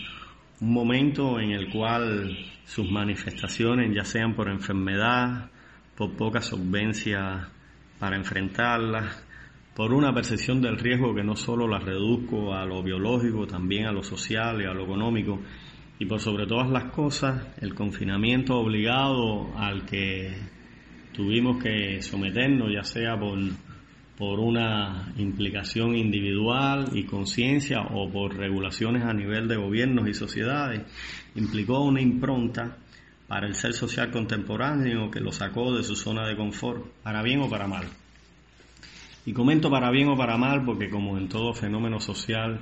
un 0.59 0.73
momento 0.73 1.39
en 1.39 1.51
el 1.51 1.69
cual 1.69 2.37
sus 2.65 2.91
manifestaciones, 2.91 3.95
ya 3.95 4.03
sean 4.03 4.35
por 4.35 4.49
enfermedad, 4.49 5.49
por 5.95 6.17
poca 6.17 6.41
solvencia 6.41 7.47
para 7.97 8.17
enfrentarlas, 8.17 9.23
por 9.73 9.93
una 9.93 10.13
percepción 10.13 10.61
del 10.61 10.77
riesgo 10.77 11.15
que 11.15 11.23
no 11.23 11.37
solo 11.37 11.65
la 11.65 11.79
reduzco 11.79 12.53
a 12.53 12.65
lo 12.65 12.83
biológico, 12.83 13.47
también 13.47 13.85
a 13.85 13.93
lo 13.93 14.03
social 14.03 14.61
y 14.61 14.65
a 14.65 14.73
lo 14.73 14.83
económico, 14.83 15.39
y 15.97 16.05
por 16.05 16.19
sobre 16.19 16.45
todas 16.45 16.69
las 16.69 16.91
cosas, 16.91 17.55
el 17.61 17.73
confinamiento 17.73 18.57
obligado 18.57 19.57
al 19.57 19.85
que 19.85 20.35
tuvimos 21.17 21.61
que 21.61 21.99
someternos, 22.03 22.71
ya 22.71 22.83
sea 22.83 23.19
por, 23.19 23.39
por 24.19 24.39
una 24.39 25.11
implicación 25.17 25.95
individual 25.95 26.91
y 26.93 27.05
conciencia 27.05 27.81
o 27.81 28.07
por 28.07 28.37
regulaciones 28.37 29.03
a 29.03 29.13
nivel 29.13 29.47
de 29.47 29.57
gobiernos 29.57 30.07
y 30.07 30.13
sociedades, 30.13 30.83
implicó 31.35 31.83
una 31.83 32.01
impronta 32.01 32.77
para 33.27 33.47
el 33.47 33.55
ser 33.55 33.73
social 33.73 34.11
contemporáneo 34.11 35.09
que 35.09 35.19
lo 35.19 35.31
sacó 35.31 35.75
de 35.75 35.81
su 35.81 35.95
zona 35.95 36.27
de 36.27 36.37
confort, 36.37 36.85
para 37.01 37.23
bien 37.23 37.41
o 37.41 37.49
para 37.49 37.67
mal. 37.67 37.87
Y 39.25 39.33
comento 39.33 39.71
para 39.71 39.89
bien 39.89 40.09
o 40.09 40.15
para 40.15 40.37
mal 40.37 40.63
porque 40.63 40.87
como 40.87 41.17
en 41.17 41.27
todo 41.27 41.51
fenómeno 41.51 41.99
social, 41.99 42.61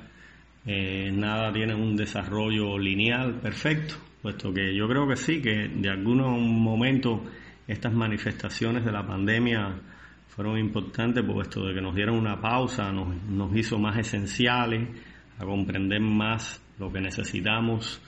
eh, 0.65 1.11
nada 1.11 1.51
tiene 1.51 1.75
un 1.75 1.97
desarrollo 1.97 2.79
lineal 2.79 3.35
perfecto, 3.41 3.95
puesto 4.21 4.53
que 4.53 4.73
yo 4.73 4.87
creo 4.87 5.07
que 5.09 5.17
sí, 5.17 5.41
que 5.41 5.67
de 5.67 5.89
algunos 5.89 6.39
momentos 6.39 7.19
estas 7.67 7.93
manifestaciones 7.93 8.85
de 8.85 8.91
la 8.91 9.05
pandemia 9.05 9.79
fueron 10.27 10.57
importantes, 10.57 11.23
puesto 11.23 11.65
de 11.65 11.73
que 11.73 11.81
nos 11.81 11.95
dieron 11.95 12.17
una 12.17 12.39
pausa, 12.39 12.91
nos, 12.91 13.15
nos 13.23 13.55
hizo 13.55 13.79
más 13.79 13.97
esenciales, 13.97 14.89
a 15.37 15.45
comprender 15.45 16.01
más 16.01 16.61
lo 16.79 16.91
que 16.91 17.01
necesitamos 17.01 18.01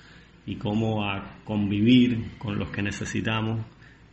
y 0.46 0.56
cómo 0.56 1.04
a 1.04 1.40
convivir 1.44 2.38
con 2.38 2.58
los 2.58 2.70
que 2.70 2.82
necesitamos. 2.82 3.66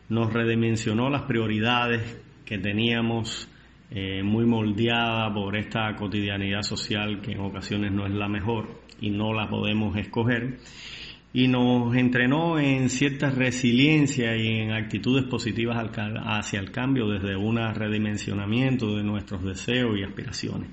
Nos 0.08 0.32
redimensionó 0.32 1.08
las 1.10 1.22
prioridades 1.22 2.20
que 2.44 2.58
teníamos 2.58 3.48
eh, 3.90 4.22
muy 4.22 4.44
moldeada 4.44 5.32
por 5.32 5.56
esta 5.56 5.94
cotidianidad 5.96 6.62
social 6.62 7.20
que 7.20 7.32
en 7.32 7.40
ocasiones 7.40 7.92
no 7.92 8.06
es 8.06 8.12
la 8.12 8.28
mejor 8.28 8.82
y 9.00 9.10
no 9.10 9.32
la 9.32 9.48
podemos 9.48 9.96
escoger 9.96 10.58
y 11.36 11.48
nos 11.48 11.96
entrenó 11.96 12.60
en 12.60 12.88
cierta 12.88 13.28
resiliencia 13.28 14.36
y 14.36 14.60
en 14.60 14.70
actitudes 14.70 15.24
positivas 15.24 15.76
hacia 16.24 16.60
el 16.60 16.70
cambio 16.70 17.08
desde 17.08 17.34
un 17.34 17.56
redimensionamiento 17.56 18.96
de 18.96 19.02
nuestros 19.02 19.42
deseos 19.42 19.98
y 19.98 20.04
aspiraciones. 20.04 20.70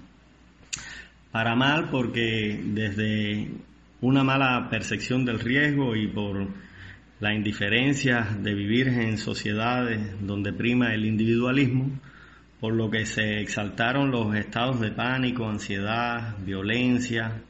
Para 1.32 1.56
mal 1.56 1.90
porque 1.90 2.62
desde 2.64 3.50
una 4.02 4.24
mala 4.24 4.68
percepción 4.70 5.26
del 5.26 5.40
riesgo 5.40 5.96
y 5.96 6.08
por 6.08 6.48
la 7.20 7.34
indiferencia 7.34 8.22
de 8.40 8.54
vivir 8.54 8.88
en 8.88 9.18
sociedades 9.18 10.00
donde 10.22 10.54
prima 10.54 10.94
el 10.94 11.06
individualismo, 11.06 11.90
por 12.60 12.76
lo 12.76 12.92
que 12.92 13.08
se 13.08 13.42
exaltaron 13.42 14.12
los 14.12 14.36
estados 14.36 14.80
de 14.80 14.92
pánico, 14.92 15.50
ansiedad, 15.50 16.38
violencia, 16.46 17.42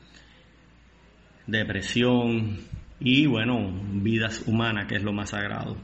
depresión 1.46 2.71
y, 3.02 3.26
bueno, 3.26 3.72
vidas 3.94 4.44
humanas, 4.46 4.86
que 4.88 4.96
es 4.96 5.04
lo 5.04 5.12
más 5.12 5.32
sagrado. 5.32 5.76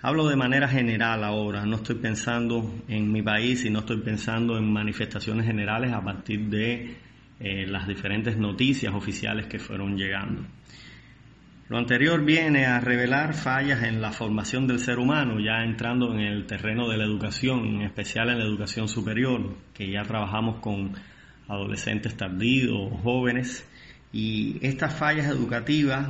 Hablo 0.00 0.28
de 0.28 0.36
manera 0.36 0.68
general 0.68 1.22
ahora, 1.24 1.66
no 1.66 1.76
estoy 1.76 1.96
pensando 1.96 2.72
en 2.88 3.10
mi 3.10 3.22
país 3.22 3.64
y 3.64 3.70
no 3.70 3.80
estoy 3.80 3.98
pensando 3.98 4.56
en 4.56 4.72
manifestaciones 4.72 5.46
generales 5.46 5.92
a 5.92 6.02
partir 6.02 6.48
de 6.48 6.96
eh, 7.40 7.66
las 7.66 7.86
diferentes 7.86 8.36
noticias 8.36 8.94
oficiales 8.94 9.46
que 9.46 9.58
fueron 9.58 9.96
llegando. 9.96 10.44
Lo 11.68 11.78
anterior 11.78 12.24
viene 12.24 12.66
a 12.66 12.80
revelar 12.80 13.34
fallas 13.34 13.82
en 13.82 14.00
la 14.00 14.12
formación 14.12 14.66
del 14.66 14.78
ser 14.78 14.98
humano, 14.98 15.40
ya 15.40 15.64
entrando 15.64 16.12
en 16.12 16.20
el 16.20 16.46
terreno 16.46 16.88
de 16.88 16.98
la 16.98 17.04
educación, 17.04 17.66
en 17.66 17.82
especial 17.82 18.28
en 18.30 18.38
la 18.38 18.44
educación 18.44 18.88
superior, 18.88 19.56
que 19.72 19.90
ya 19.90 20.02
trabajamos 20.02 20.60
con 20.60 20.92
adolescentes 21.48 22.16
tardíos, 22.16 22.92
jóvenes, 23.02 23.68
y 24.12 24.58
estas 24.66 24.94
fallas 24.94 25.26
educativas 25.26 26.08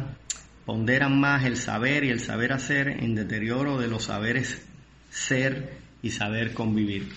ponderan 0.65 1.19
más 1.19 1.45
el 1.45 1.57
saber 1.57 2.05
y 2.05 2.11
el 2.11 2.21
saber 2.21 2.53
hacer 2.53 2.89
en 2.89 3.15
deterioro 3.15 3.79
de 3.79 3.89
los 3.89 4.05
saberes 4.05 4.67
ser 5.11 5.79
y 6.03 6.11
saber 6.11 6.55
convivir. 6.55 7.09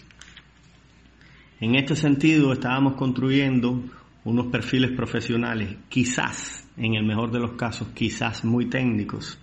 En 1.60 1.76
este 1.76 1.96
sentido, 1.96 2.52
estábamos 2.54 2.96
construyendo 2.96 3.84
unos 4.26 4.48
perfiles 4.48 4.92
profesionales, 4.92 5.76
quizás 5.88 6.68
en 6.78 6.96
el 6.96 7.06
mejor 7.06 7.32
de 7.32 7.40
los 7.40 7.54
casos 7.54 7.90
quizás 7.94 8.44
muy 8.44 8.66
técnicos, 8.70 9.40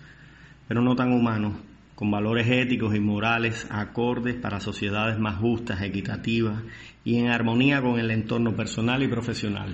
pero 0.67 0.81
no 0.81 0.95
tan 0.95 1.11
humanos, 1.11 1.53
con 1.95 2.11
valores 2.11 2.47
éticos 2.49 2.95
y 2.95 2.99
morales 2.99 3.67
acordes 3.69 4.35
para 4.35 4.59
sociedades 4.59 5.17
más 5.19 5.37
justas, 5.37 5.81
equitativas 5.81 6.61
y 7.03 7.17
en 7.17 7.29
armonía 7.29 7.81
con 7.81 7.99
el 7.99 8.11
entorno 8.11 8.55
personal 8.55 9.01
y 9.03 9.07
profesional. 9.07 9.73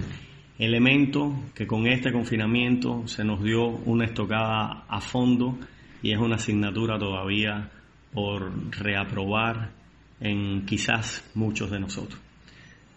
Elemento 0.59 1.33
que 1.55 1.65
con 1.65 1.87
este 1.87 2.11
confinamiento 2.11 3.07
se 3.07 3.23
nos 3.23 3.41
dio 3.41 3.65
una 3.65 4.05
estocada 4.05 4.83
a 4.89 4.99
fondo 4.99 5.57
y 6.03 6.11
es 6.11 6.19
una 6.19 6.35
asignatura 6.35 6.99
todavía 6.99 7.71
por 8.13 8.51
reaprobar 8.77 9.71
en 10.19 10.65
quizás 10.65 11.23
muchos 11.33 11.71
de 11.71 11.79
nosotros. 11.79 12.19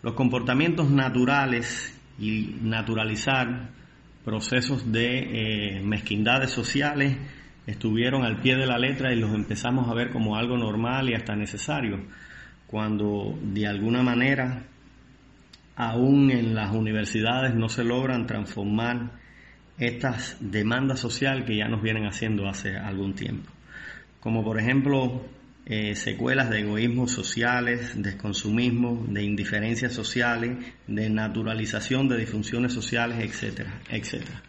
Los 0.02 0.14
comportamientos 0.14 0.90
naturales 0.90 1.96
y 2.18 2.56
naturalizar 2.62 3.70
procesos 4.24 4.90
de 4.90 5.76
eh, 5.76 5.82
mezquindades 5.82 6.50
sociales 6.50 7.16
estuvieron 7.66 8.24
al 8.24 8.40
pie 8.40 8.56
de 8.56 8.66
la 8.66 8.78
letra 8.78 9.12
y 9.12 9.20
los 9.20 9.32
empezamos 9.32 9.88
a 9.88 9.94
ver 9.94 10.10
como 10.10 10.36
algo 10.36 10.58
normal 10.58 11.08
y 11.08 11.14
hasta 11.14 11.36
necesario, 11.36 12.00
cuando 12.66 13.38
de 13.40 13.68
alguna 13.68 14.02
manera 14.02 14.64
aún 15.76 16.30
en 16.30 16.54
las 16.54 16.74
universidades 16.74 17.54
no 17.54 17.68
se 17.68 17.84
logran 17.84 18.26
transformar 18.26 19.20
estas 19.78 20.36
demandas 20.40 21.00
sociales 21.00 21.44
que 21.46 21.56
ya 21.56 21.68
nos 21.68 21.82
vienen 21.82 22.06
haciendo 22.06 22.48
hace 22.48 22.76
algún 22.76 23.14
tiempo. 23.14 23.50
Como 24.20 24.44
por 24.44 24.60
ejemplo 24.60 25.24
eh, 25.64 25.94
secuelas 25.94 26.50
de 26.50 26.60
egoísmos 26.60 27.12
sociales, 27.12 28.00
de 28.00 28.16
consumismo, 28.16 29.04
de 29.08 29.22
indiferencias 29.22 29.92
sociales, 29.92 30.58
de 30.86 31.08
naturalización 31.08 32.08
de 32.08 32.18
disfunciones 32.18 32.72
sociales, 32.72 33.18
etcétera, 33.20 33.80
etcétera. 33.88 34.42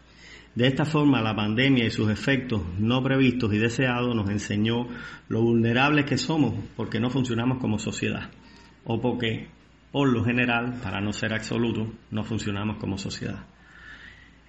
De 0.55 0.67
esta 0.67 0.85
forma, 0.85 1.21
la 1.21 1.35
pandemia 1.35 1.85
y 1.85 1.89
sus 1.89 2.11
efectos 2.11 2.61
no 2.77 3.01
previstos 3.01 3.51
y 3.53 3.57
deseados 3.57 4.15
nos 4.15 4.29
enseñó 4.29 4.87
lo 5.27 5.41
vulnerables 5.41 6.05
que 6.05 6.17
somos 6.17 6.53
porque 6.75 6.99
no 6.99 7.09
funcionamos 7.09 7.57
como 7.59 7.79
sociedad 7.79 8.29
o 8.83 9.01
porque 9.01 9.47
por 9.93 10.11
lo 10.11 10.23
general, 10.23 10.79
para 10.81 10.99
no 11.01 11.13
ser 11.13 11.35
absoluto, 11.35 11.93
no 12.09 12.23
funcionamos 12.23 12.77
como 12.77 12.97
sociedad. 12.97 13.45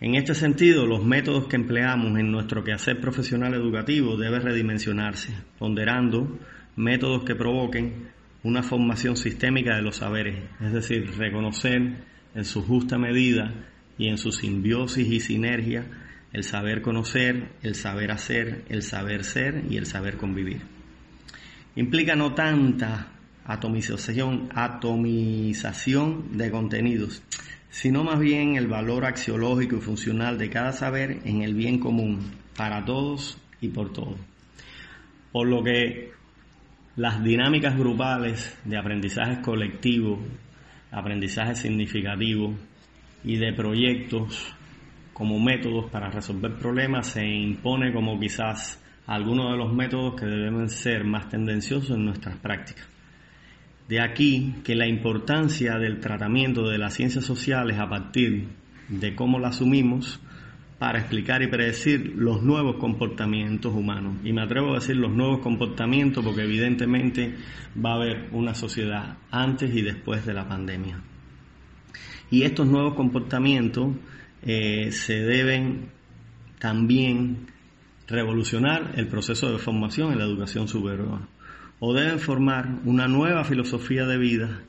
En 0.00 0.14
este 0.14 0.34
sentido, 0.34 0.86
los 0.86 1.04
métodos 1.04 1.48
que 1.48 1.56
empleamos 1.56 2.18
en 2.18 2.32
nuestro 2.32 2.64
quehacer 2.64 2.98
profesional 2.98 3.52
educativo 3.52 4.16
deben 4.16 4.40
redimensionarse, 4.40 5.34
ponderando 5.58 6.38
métodos 6.76 7.24
que 7.24 7.34
provoquen 7.34 8.08
una 8.42 8.62
formación 8.62 9.18
sistémica 9.18 9.76
de 9.76 9.82
los 9.82 9.96
saberes, 9.96 10.44
es 10.62 10.72
decir, 10.72 11.10
reconocer 11.18 11.98
en 12.34 12.44
su 12.46 12.62
justa 12.62 12.96
medida 12.96 13.52
y 13.98 14.08
en 14.08 14.16
su 14.16 14.32
simbiosis 14.32 15.06
y 15.06 15.20
sinergia 15.20 15.84
el 16.32 16.42
saber 16.42 16.80
conocer, 16.80 17.50
el 17.62 17.74
saber 17.74 18.12
hacer, 18.12 18.64
el 18.70 18.82
saber 18.82 19.24
ser 19.24 19.66
y 19.68 19.76
el 19.76 19.84
saber 19.84 20.16
convivir. 20.16 20.62
Implica 21.76 22.16
no 22.16 22.32
tanta 22.32 23.13
atomización, 23.44 24.48
de 26.32 26.50
contenidos, 26.50 27.22
sino 27.70 28.04
más 28.04 28.20
bien 28.20 28.56
el 28.56 28.68
valor 28.68 29.04
axiológico 29.04 29.76
y 29.76 29.80
funcional 29.80 30.38
de 30.38 30.50
cada 30.50 30.72
saber 30.72 31.20
en 31.24 31.42
el 31.42 31.54
bien 31.54 31.78
común, 31.78 32.20
para 32.56 32.84
todos 32.84 33.38
y 33.60 33.68
por 33.68 33.92
todos. 33.92 34.18
Por 35.32 35.48
lo 35.48 35.62
que 35.62 36.12
las 36.96 37.22
dinámicas 37.24 37.76
grupales 37.76 38.56
de 38.64 38.78
aprendizaje 38.78 39.40
colectivo, 39.40 40.20
aprendizaje 40.92 41.56
significativo 41.56 42.54
y 43.24 43.36
de 43.36 43.52
proyectos 43.52 44.54
como 45.12 45.38
métodos 45.40 45.90
para 45.90 46.10
resolver 46.10 46.56
problemas 46.56 47.08
se 47.08 47.24
impone 47.26 47.92
como 47.92 48.18
quizás 48.18 48.80
algunos 49.06 49.52
de 49.52 49.58
los 49.58 49.72
métodos 49.72 50.14
que 50.14 50.26
deben 50.26 50.68
ser 50.68 51.04
más 51.04 51.28
tendenciosos 51.28 51.90
en 51.90 52.04
nuestras 52.04 52.36
prácticas. 52.36 52.93
De 53.88 54.00
aquí 54.00 54.54
que 54.64 54.74
la 54.74 54.86
importancia 54.86 55.78
del 55.78 56.00
tratamiento 56.00 56.68
de 56.68 56.78
las 56.78 56.94
ciencias 56.94 57.24
sociales 57.24 57.78
a 57.78 57.88
partir 57.88 58.48
de 58.88 59.14
cómo 59.14 59.38
la 59.38 59.48
asumimos 59.48 60.20
para 60.78 60.98
explicar 60.98 61.42
y 61.42 61.48
predecir 61.48 62.14
los 62.16 62.42
nuevos 62.42 62.76
comportamientos 62.76 63.74
humanos. 63.74 64.16
Y 64.24 64.32
me 64.32 64.42
atrevo 64.42 64.72
a 64.72 64.74
decir 64.76 64.96
los 64.96 65.12
nuevos 65.12 65.40
comportamientos 65.40 66.24
porque 66.24 66.42
evidentemente 66.42 67.34
va 67.82 67.92
a 67.92 67.96
haber 67.96 68.28
una 68.32 68.54
sociedad 68.54 69.18
antes 69.30 69.74
y 69.74 69.82
después 69.82 70.24
de 70.24 70.34
la 70.34 70.48
pandemia. 70.48 71.00
Y 72.30 72.42
estos 72.42 72.66
nuevos 72.66 72.94
comportamientos 72.94 73.94
eh, 74.42 74.90
se 74.92 75.20
deben 75.20 75.90
también 76.58 77.46
revolucionar 78.06 78.92
el 78.96 79.08
proceso 79.08 79.52
de 79.52 79.58
formación 79.58 80.12
en 80.12 80.18
la 80.18 80.24
educación 80.24 80.68
superior 80.68 81.20
o 81.80 81.94
deben 81.94 82.18
formar 82.18 82.80
una 82.84 83.08
nueva 83.08 83.44
filosofía 83.44 84.06
de 84.06 84.18
vida 84.18 84.62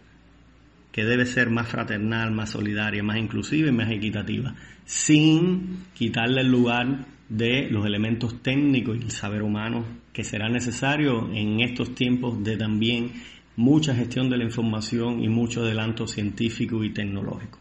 que 0.91 1.04
debe 1.04 1.26
ser 1.26 1.50
más 1.50 1.68
fraternal, 1.68 2.32
más 2.32 2.52
solidaria, 2.52 3.04
más 3.04 3.18
inclusiva 3.18 3.68
y 3.68 3.74
más 3.74 3.91
equitativa, 3.91 4.56
sin 4.86 5.84
quitarle 5.94 6.41
el 6.41 6.52
lugar 6.52 7.06
de 7.28 7.68
los 7.70 7.86
elementos 7.86 8.41
técnicos 8.41 8.98
y 8.98 9.02
el 9.02 9.12
saber 9.12 9.41
humano 9.41 9.86
que 10.13 10.24
será 10.24 10.48
necesario 10.48 11.30
en 11.34 11.60
estos 11.60 11.94
tiempos 11.96 12.41
de 12.44 12.56
también 12.56 13.12
mucha 13.58 13.94
gestión 13.96 14.30
de 14.30 14.38
la 14.38 14.44
información 14.44 15.24
y 15.24 15.28
mucho 15.28 15.62
adelanto 15.62 16.08
científico 16.08 16.84
y 16.84 16.91
tecnológico. 16.91 17.60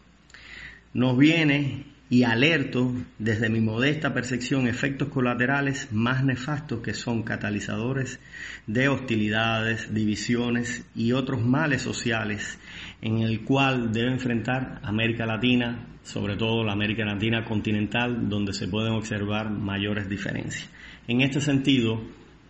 Nos 0.93 1.17
viene 1.17 1.94
y 2.09 2.23
alerto 2.23 2.93
desde 3.17 3.49
mi 3.49 3.61
modesta 3.61 4.13
percepción 4.13 4.67
efectos 4.67 5.09
colaterales 5.09 5.91
más 5.91 6.23
nefastos 6.23 6.81
que 6.81 6.93
son 6.93 7.23
catalizadores 7.23 8.19
de 8.67 8.87
hostilidades, 8.89 9.93
divisiones 9.93 10.87
y 10.95 11.13
otros 11.13 11.43
males 11.43 11.81
sociales 11.81 12.59
en 13.01 13.19
el 13.19 13.43
cual 13.43 13.91
debe 13.91 14.11
enfrentar 14.11 14.79
América 14.83 15.25
Latina, 15.25 15.87
sobre 16.03 16.35
todo 16.37 16.63
la 16.63 16.73
América 16.73 17.05
Latina 17.05 17.43
continental, 17.43 18.29
donde 18.29 18.53
se 18.53 18.67
pueden 18.67 18.93
observar 18.93 19.49
mayores 19.49 20.07
diferencias. 20.07 20.69
En 21.07 21.21
este 21.21 21.41
sentido, 21.41 22.01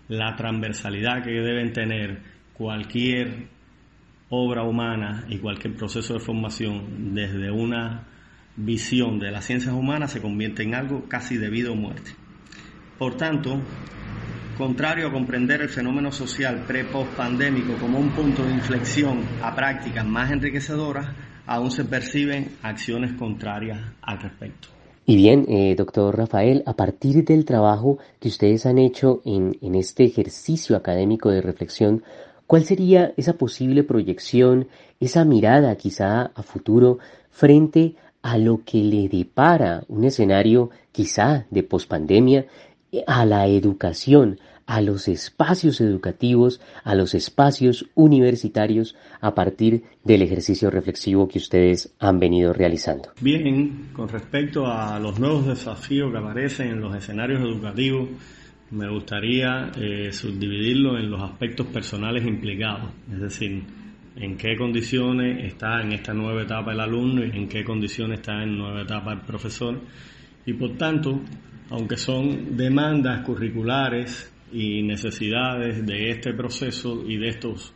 la 0.09 0.35
transversalidad 0.35 1.23
que 1.23 1.31
deben 1.31 1.71
tener 1.71 2.21
cualquier 2.53 3.47
obra 4.29 4.63
humana 4.63 5.25
y 5.29 5.37
cualquier 5.37 5.75
proceso 5.75 6.13
de 6.13 6.19
formación 6.19 7.13
desde 7.15 7.51
una 7.51 8.07
visión 8.57 9.19
de 9.19 9.31
las 9.31 9.45
ciencias 9.45 9.73
humanas 9.73 10.11
se 10.11 10.21
convierte 10.21 10.63
en 10.63 10.75
algo 10.75 11.03
casi 11.07 11.37
de 11.37 11.49
vida 11.49 11.71
o 11.71 11.75
muerte. 11.75 12.11
Por 12.97 13.15
tanto, 13.15 13.59
contrario 14.57 15.07
a 15.07 15.11
comprender 15.11 15.61
el 15.61 15.69
fenómeno 15.69 16.11
social 16.11 16.63
pre-post 16.65 17.11
pandémico 17.11 17.73
como 17.79 17.99
un 17.99 18.09
punto 18.11 18.45
de 18.45 18.53
inflexión 18.53 19.21
a 19.41 19.53
prácticas 19.53 20.05
más 20.05 20.31
enriquecedoras, 20.31 21.07
aún 21.45 21.71
se 21.71 21.85
perciben 21.85 22.57
acciones 22.61 23.13
contrarias 23.13 23.79
al 24.01 24.21
respecto. 24.21 24.69
Y 25.05 25.17
bien, 25.17 25.45
eh, 25.49 25.75
doctor 25.75 26.17
Rafael, 26.17 26.63
a 26.65 26.73
partir 26.73 27.23
del 27.25 27.45
trabajo 27.45 27.99
que 28.19 28.29
ustedes 28.29 28.65
han 28.65 28.79
hecho 28.79 29.21
en, 29.23 29.55
en 29.61 29.75
este 29.75 30.05
ejercicio 30.05 30.75
académico 30.75 31.29
de 31.29 31.41
reflexión, 31.41 32.03
¿cuál 32.47 32.63
sería 32.63 33.13
esa 33.15 33.33
posible 33.33 33.83
proyección, 33.83 34.67
esa 34.99 35.23
mirada 35.23 35.75
quizá 35.75 36.31
a 36.33 36.41
futuro 36.41 36.97
frente 37.29 37.95
a 38.25 38.39
lo 38.39 38.63
que 38.65 38.79
le 38.79 39.07
depara 39.07 39.83
un 39.88 40.03
escenario 40.03 40.71
quizá 40.91 41.45
de 41.51 41.61
pospandemia, 41.61 42.47
a 43.05 43.23
la 43.23 43.45
educación, 43.45 44.39
a 44.65 44.81
los 44.81 45.07
espacios 45.07 45.79
educativos, 45.79 46.59
a 46.83 46.95
los 46.95 47.13
espacios 47.13 47.85
universitarios 47.93 48.95
a 49.21 49.35
partir 49.35 49.83
del 50.03 50.23
ejercicio 50.23 50.71
reflexivo 50.71 51.27
que 51.27 51.38
ustedes 51.38 51.93
han 51.99 52.19
venido 52.19 52.51
realizando. 52.51 53.09
Bien, 53.21 53.89
con 53.93 54.09
respecto 54.09 54.65
a 54.65 54.99
los 54.99 55.19
nuevos 55.19 55.45
desafíos 55.45 56.11
que 56.11 56.17
aparecen 56.17 56.69
en 56.69 56.81
los 56.81 56.95
escenarios 56.95 57.41
educativos, 57.41 58.09
me 58.71 58.89
gustaría 58.89 59.71
eh, 59.77 60.11
subdividirlo 60.11 60.97
en 60.97 61.11
los 61.11 61.21
aspectos 61.21 61.67
personales 61.67 62.25
implicados, 62.25 62.89
es 63.13 63.19
decir, 63.19 63.85
en 64.15 64.38
qué 64.38 64.56
condiciones 64.56 65.45
está 65.45 65.82
en 65.82 65.91
esta 65.91 66.13
nueva 66.13 66.43
etapa 66.43 66.71
el 66.71 66.80
alumno 66.80 67.25
y 67.25 67.38
en 67.38 67.47
qué 67.47 67.63
condiciones 67.63 68.19
está 68.19 68.43
en 68.43 68.58
nueva 68.58 68.82
etapa 68.82 69.13
el 69.13 69.21
profesor. 69.21 69.82
Y 70.45 70.54
por 70.54 70.78
tanto, 70.78 71.21
aunque 71.69 71.97
son 71.97 72.56
demandas 72.56 73.21
curriculares 73.25 74.32
y 74.51 74.84
necesidades 74.84 75.86
de 75.86 76.12
este 76.12 76.34
proceso 76.34 77.04
y 77.06 77.17
de 77.17 77.28
estos 77.28 77.73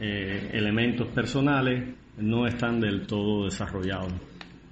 eh, 0.00 0.50
elementos 0.52 1.08
personales, 1.08 1.94
no 2.18 2.46
están 2.46 2.80
del 2.80 3.06
todo 3.06 3.44
desarrollados. 3.44 4.12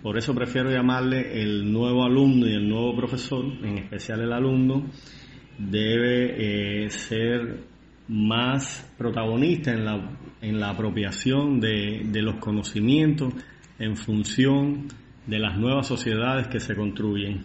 Por 0.02 0.18
eso 0.18 0.34
prefiero 0.34 0.70
llamarle 0.70 1.40
el 1.40 1.72
nuevo 1.72 2.04
alumno 2.04 2.46
y 2.46 2.52
el 2.52 2.68
nuevo 2.68 2.94
profesor, 2.94 3.44
en 3.62 3.78
especial 3.78 4.20
el 4.20 4.32
alumno, 4.32 4.86
debe 5.58 6.84
eh, 6.84 6.90
ser 6.90 7.64
más 8.08 8.92
protagonista 8.98 9.72
en 9.72 9.84
la, 9.84 10.10
en 10.40 10.60
la 10.60 10.70
apropiación 10.70 11.60
de, 11.60 12.02
de 12.04 12.22
los 12.22 12.36
conocimientos 12.36 13.32
en 13.78 13.96
función 13.96 14.88
de 15.26 15.38
las 15.38 15.58
nuevas 15.58 15.86
sociedades 15.86 16.46
que 16.48 16.60
se 16.60 16.74
construyen. 16.74 17.44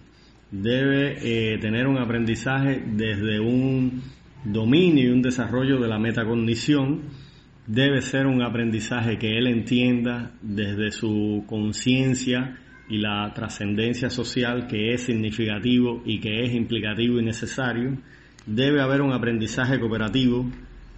Debe 0.52 1.18
eh, 1.22 1.58
tener 1.60 1.88
un 1.88 1.98
aprendizaje 1.98 2.84
desde 2.86 3.40
un 3.40 4.02
dominio 4.44 5.06
y 5.06 5.12
un 5.12 5.22
desarrollo 5.22 5.80
de 5.80 5.88
la 5.88 6.00
metacognición. 6.00 7.02
Debe 7.68 8.02
ser 8.02 8.28
un 8.28 8.42
aprendizaje 8.42 9.18
que 9.18 9.38
él 9.38 9.48
entienda 9.48 10.32
desde 10.42 10.92
su 10.92 11.46
conciencia 11.48 12.58
y 12.90 12.98
la 12.98 13.32
trascendencia 13.34 14.10
social 14.10 14.68
que 14.68 14.94
es 14.94 15.04
significativo 15.04 16.02
y 16.06 16.20
que 16.20 16.44
es 16.44 16.54
implicativo 16.54 17.20
y 17.20 17.24
necesario, 17.24 17.98
debe 18.46 18.82
haber 18.82 19.02
un 19.02 19.14
aprendizaje 19.14 19.80
cooperativo, 19.80 20.46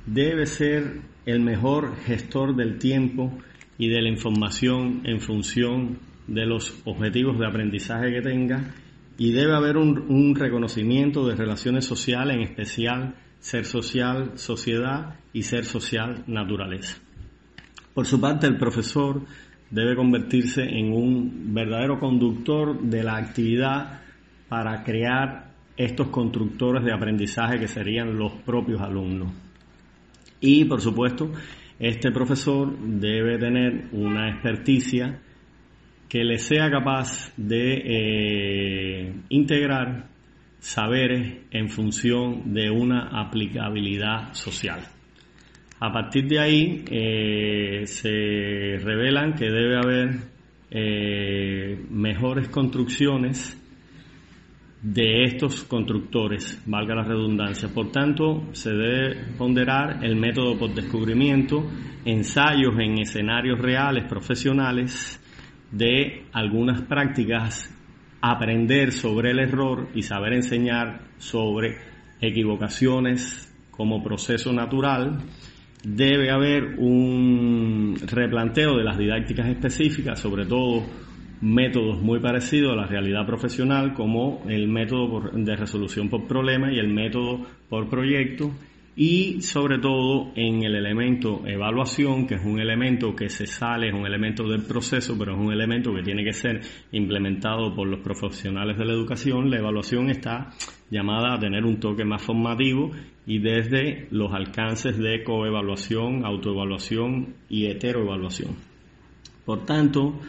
debe 0.05 0.45
ser 0.45 1.01
el 1.25 1.39
mejor 1.39 1.95
gestor 2.05 2.55
del 2.55 2.77
tiempo 2.77 3.31
y 3.77 3.89
de 3.89 4.01
la 4.01 4.09
información 4.09 5.01
en 5.05 5.19
función 5.19 5.99
de 6.27 6.45
los 6.45 6.81
objetivos 6.85 7.39
de 7.39 7.47
aprendizaje 7.47 8.11
que 8.11 8.21
tenga 8.21 8.73
y 9.17 9.31
debe 9.31 9.55
haber 9.55 9.77
un, 9.77 10.35
reconocimiento 10.35 11.27
de 11.27 11.35
relaciones 11.35 11.85
sociales, 11.85 12.35
en 12.35 12.43
especial 12.43 13.15
ser 13.39 13.65
social, 13.65 14.31
sociedad 14.35 15.15
y 15.33 15.43
ser 15.43 15.65
social, 15.65 16.23
naturaleza. 16.27 16.97
Por 17.93 18.05
su 18.05 18.19
parte, 18.19 18.47
el 18.47 18.57
profesor 18.57 19.21
debe 19.69 19.95
convertirse 19.95 20.63
en 20.63 20.93
un 20.93 21.53
verdadero 21.53 21.99
conductor 21.99 22.81
de 22.81 23.03
la 23.03 23.17
actividad 23.17 24.01
para 24.49 24.83
crear 24.83 25.51
estos 25.77 26.07
constructores 26.07 26.83
de 26.83 26.93
aprendizaje 26.93 27.59
que 27.59 27.67
serían 27.67 28.17
los 28.17 28.33
propios 28.45 28.81
alumnos. 28.81 29.31
Y, 30.45 30.65
por 30.65 30.81
supuesto, 30.81 31.31
este 31.79 32.11
profesor 32.11 32.77
debe 32.77 33.37
tener 33.37 33.85
una 33.93 34.29
experticia 34.29 35.21
que 36.09 36.25
le 36.25 36.37
sea 36.37 36.69
capaz 36.69 37.31
de 37.37 37.81
eh, 37.85 39.13
integrar 39.29 40.09
saberes 40.59 41.37
en 41.49 41.69
función 41.69 42.53
de 42.53 42.69
una 42.69 43.21
aplicabilidad 43.21 44.33
social. 44.33 44.81
A 45.79 45.93
partir 45.93 46.27
de 46.27 46.39
ahí 46.39 46.85
eh, 46.91 47.83
se 47.85 48.83
revelan 48.83 49.35
que 49.35 49.45
debe 49.45 49.77
haber 49.77 50.09
eh, 50.71 51.85
mejores 51.89 52.49
construcciones 52.49 53.57
de 54.83 55.23
estos 55.23 55.63
constructores, 55.63 56.61
valga 56.65 56.93
la 56.93 57.03
redundancia. 57.03 57.69
Por 57.73 57.89
tanto, 57.91 58.49
se 58.51 58.69
debe 58.69 59.15
ponderar 59.37 60.03
el 60.03 60.17
método 60.17 60.59
por 60.59 60.73
descubrimiento, 60.73 61.65
ensayos 62.03 62.73
en 62.77 62.99
escenarios 62.99 63.59
reales, 63.59 64.03
profesionales, 64.09 65.21
de 65.71 66.25
algunas 66.33 66.81
prácticas, 66.81 67.73
aprender 68.21 68.91
sobre 68.91 69.31
el 69.31 69.39
error 69.39 69.87
y 69.95 70.01
saber 70.01 70.33
enseñar 70.33 70.99
sobre 71.17 71.77
equivocaciones 72.19 73.49
como 73.71 74.03
proceso 74.03 74.51
natural, 74.51 75.17
debe 75.83 76.29
haber 76.29 76.75
un 76.77 77.95
replanteo 78.05 78.77
de 78.77 78.83
las 78.83 78.97
didácticas 78.97 79.47
específicas, 79.47 80.19
sobre 80.19 80.45
todo 80.45 80.83
métodos 81.43 82.01
muy 82.01 82.21
parecidos 82.21 82.71
a 82.71 82.75
la 82.77 82.87
realidad 82.87 83.25
profesional 83.25 83.93
como 83.93 84.43
el 84.47 84.69
método 84.69 85.29
de 85.33 85.55
resolución 85.57 86.09
por 86.09 86.25
problema 86.25 86.71
y 86.71 86.79
el 86.79 86.87
método 86.87 87.45
por 87.69 87.89
proyecto 87.89 88.51
y 88.95 89.41
sobre 89.41 89.79
todo 89.79 90.31
en 90.35 90.63
el 90.63 90.75
elemento 90.75 91.41
evaluación, 91.45 92.27
que 92.27 92.35
es 92.35 92.45
un 92.45 92.59
elemento 92.61 93.13
que 93.13 93.27
se 93.27 93.45
sale, 93.45 93.89
es 93.89 93.93
un 93.93 94.05
elemento 94.05 94.47
del 94.47 94.61
proceso, 94.61 95.17
pero 95.17 95.33
es 95.33 95.39
un 95.39 95.51
elemento 95.51 95.93
que 95.93 96.03
tiene 96.03 96.23
que 96.23 96.31
ser 96.31 96.61
implementado 96.93 97.75
por 97.75 97.89
los 97.89 97.99
profesionales 97.99 98.77
de 98.77 98.85
la 98.85 98.93
educación. 98.93 99.49
La 99.49 99.57
evaluación 99.57 100.11
está 100.11 100.51
llamada 100.89 101.33
a 101.33 101.39
tener 101.39 101.65
un 101.65 101.79
toque 101.79 102.05
más 102.05 102.21
formativo 102.21 102.91
y 103.25 103.39
desde 103.39 104.07
los 104.11 104.31
alcances 104.31 104.97
de 104.97 105.23
coevaluación, 105.23 106.23
autoevaluación 106.23 107.33
y 107.49 107.65
heteroevaluación. 107.65 108.55
Por 109.43 109.65
tanto, 109.65 110.19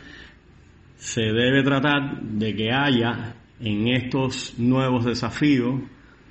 se 1.04 1.20
debe 1.20 1.62
tratar 1.62 2.22
de 2.22 2.56
que 2.56 2.72
haya 2.72 3.34
en 3.60 3.88
estos 3.88 4.58
nuevos 4.58 5.04
desafíos 5.04 5.82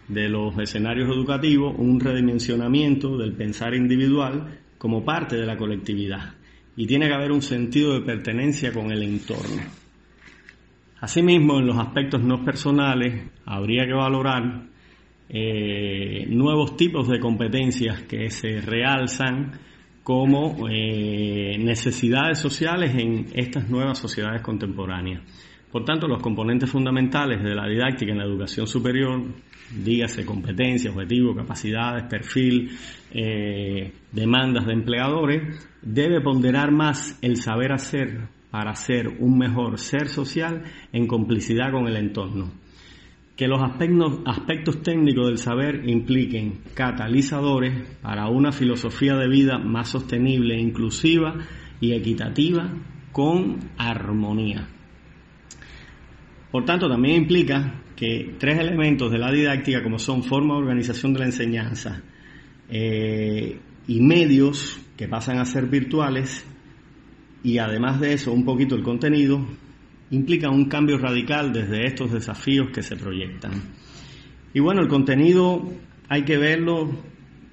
de 0.07 0.27
los 0.27 0.57
escenarios 0.57 1.09
educativos 1.09 1.75
un 1.77 1.99
redimensionamiento 1.99 3.15
del 3.15 3.33
pensar 3.33 3.75
individual 3.75 4.61
como 4.79 5.05
parte 5.05 5.35
de 5.35 5.45
la 5.45 5.57
colectividad 5.57 6.33
y 6.75 6.87
tiene 6.87 7.07
que 7.07 7.13
haber 7.13 7.31
un 7.31 7.43
sentido 7.43 7.93
de 7.93 8.01
pertenencia 8.01 8.73
con 8.73 8.91
el 8.91 9.03
entorno. 9.03 9.61
Asimismo, 11.01 11.59
en 11.59 11.67
los 11.67 11.77
aspectos 11.77 12.23
no 12.23 12.43
personales 12.43 13.29
habría 13.45 13.85
que 13.85 13.93
valorar 13.93 14.63
eh, 15.29 16.25
nuevos 16.29 16.75
tipos 16.75 17.07
de 17.09 17.19
competencias 17.19 18.01
que 18.01 18.31
se 18.31 18.59
realzan 18.59 19.51
como 20.03 20.67
eh, 20.69 21.57
necesidades 21.59 22.39
sociales 22.39 22.93
en 22.95 23.27
estas 23.33 23.69
nuevas 23.69 23.97
sociedades 23.97 24.41
contemporáneas. 24.41 25.21
Por 25.71 25.85
tanto, 25.85 26.07
los 26.07 26.21
componentes 26.21 26.69
fundamentales 26.69 27.41
de 27.41 27.55
la 27.55 27.67
didáctica 27.67 28.11
en 28.11 28.19
la 28.19 28.25
educación 28.25 28.67
superior, 28.67 29.23
dígase 29.83 30.25
competencia, 30.25 30.91
objetivo, 30.91 31.33
capacidades, 31.33 32.03
perfil, 32.03 32.69
eh, 33.11 33.91
demandas 34.11 34.67
de 34.67 34.73
empleadores, 34.73 35.67
debe 35.81 36.21
ponderar 36.21 36.71
más 36.71 37.17
el 37.23 37.37
saber 37.37 37.71
hacer 37.71 38.27
para 38.51 38.75
ser 38.75 39.07
un 39.07 39.37
mejor 39.39 39.79
ser 39.79 40.09
social 40.09 40.61
en 40.91 41.07
complicidad 41.07 41.71
con 41.71 41.87
el 41.87 41.97
entorno 41.97 42.51
que 43.35 43.47
los 43.47 43.61
aspectos, 43.61 44.83
técnicos 44.83 45.27
del 45.27 45.37
saber 45.39 45.89
impliquen 45.89 46.59
catalizadores 46.75 47.97
para 48.01 48.27
una 48.27 48.51
filosofía 48.51 49.15
de 49.15 49.27
vida 49.27 49.57
más 49.57 49.89
sostenible, 49.89 50.59
inclusiva 50.59 51.39
y 51.79 51.93
equitativa 51.93 52.69
con 53.11 53.59
armonía. 53.77 54.67
Por 56.51 56.65
tanto, 56.65 56.87
también 56.87 57.23
implica 57.23 57.81
que 57.95 58.35
tres 58.37 58.59
elementos 58.59 59.11
de 59.11 59.17
la 59.17 59.31
didáctica, 59.31 59.81
como 59.81 59.97
son 59.97 60.23
forma 60.23 60.55
organización 60.55 61.13
de 61.13 61.19
la 61.19 61.25
enseñanza 61.25 62.03
eh, 62.69 63.59
y 63.87 63.99
medios 64.01 64.79
que 64.95 65.07
pasan 65.07 65.39
a 65.39 65.45
ser 65.45 65.65
virtuales, 65.65 66.45
y 67.43 67.57
además 67.57 67.99
de 67.99 68.13
eso 68.13 68.31
un 68.31 68.45
poquito 68.45 68.75
el 68.75 68.83
contenido, 68.83 69.43
implica 70.11 70.49
un 70.49 70.65
cambio 70.65 70.97
radical 70.97 71.51
desde 71.53 71.85
estos 71.87 72.11
desafíos 72.11 72.69
que 72.73 72.83
se 72.83 72.95
proyectan. 72.95 73.51
Y 74.53 74.59
bueno, 74.59 74.81
el 74.81 74.87
contenido 74.87 75.63
hay 76.09 76.23
que 76.23 76.37
verlo 76.37 76.91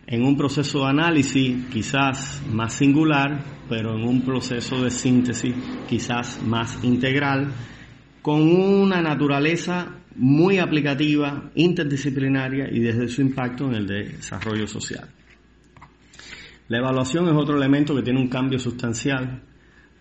en 0.07 0.25
un 0.25 0.37
proceso 0.37 0.81
de 0.81 0.91
análisis 0.91 1.67
quizás 1.73 2.43
más 2.51 2.75
singular, 2.75 3.43
pero 3.69 3.95
en 3.97 4.07
un 4.07 4.23
proceso 4.23 4.83
de 4.83 4.91
síntesis 4.91 5.55
quizás 5.89 6.43
más 6.43 6.83
integral, 6.83 7.53
con 8.21 8.43
una 8.43 9.01
naturaleza 9.01 9.97
muy 10.17 10.59
aplicativa, 10.59 11.51
interdisciplinaria 11.55 12.69
y 12.71 12.81
desde 12.81 13.09
su 13.09 13.23
impacto 13.23 13.67
en 13.69 13.75
el 13.77 13.87
desarrollo 13.87 14.67
social. 14.67 15.09
La 16.69 16.79
evaluación 16.79 17.27
es 17.29 17.35
otro 17.35 17.57
elemento 17.57 17.95
que 17.95 18.03
tiene 18.03 18.21
un 18.21 18.29
cambio 18.29 18.59
sustancial 18.59 19.43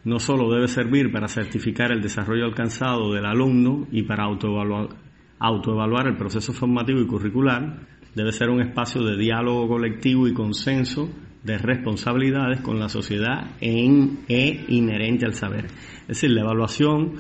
no 0.03 0.19
solo 0.19 0.49
debe 0.51 0.67
servir 0.67 1.11
para 1.11 1.27
certificar 1.27 1.91
el 1.91 2.01
desarrollo 2.01 2.45
alcanzado 2.45 3.13
del 3.13 3.25
alumno 3.25 3.87
y 3.91 4.03
para 4.03 4.23
autoevaluar, 4.23 6.07
el 6.07 6.17
proceso 6.17 6.53
formativo 6.53 7.01
y 7.01 7.07
curricular, 7.07 7.87
debe 8.15 8.31
ser 8.31 8.49
un 8.49 8.61
espacio 8.61 9.03
de 9.03 9.17
diálogo 9.17 9.67
colectivo 9.67 10.27
y 10.27 10.33
consenso 10.33 11.09
de 11.43 11.57
responsabilidades 11.57 12.61
con 12.61 12.79
la 12.79 12.89
sociedad 12.89 13.51
en, 13.61 14.19
e 14.27 14.65
inherente 14.69 15.25
al 15.25 15.33
saber. 15.33 15.65
Es 16.01 16.07
decir, 16.07 16.31
la 16.31 16.41
evaluación 16.41 17.13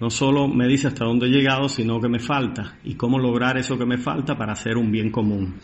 no 0.00 0.10
solo 0.10 0.48
me 0.48 0.66
dice 0.66 0.88
hasta 0.88 1.04
dónde 1.04 1.26
he 1.26 1.30
llegado, 1.30 1.68
sino 1.68 2.00
que 2.00 2.08
me 2.08 2.18
falta 2.18 2.76
y 2.84 2.94
cómo 2.94 3.18
lograr 3.18 3.56
eso 3.56 3.78
que 3.78 3.86
me 3.86 3.98
falta 3.98 4.36
para 4.36 4.52
hacer 4.52 4.76
un 4.76 4.90
bien 4.90 5.10
común. 5.10 5.54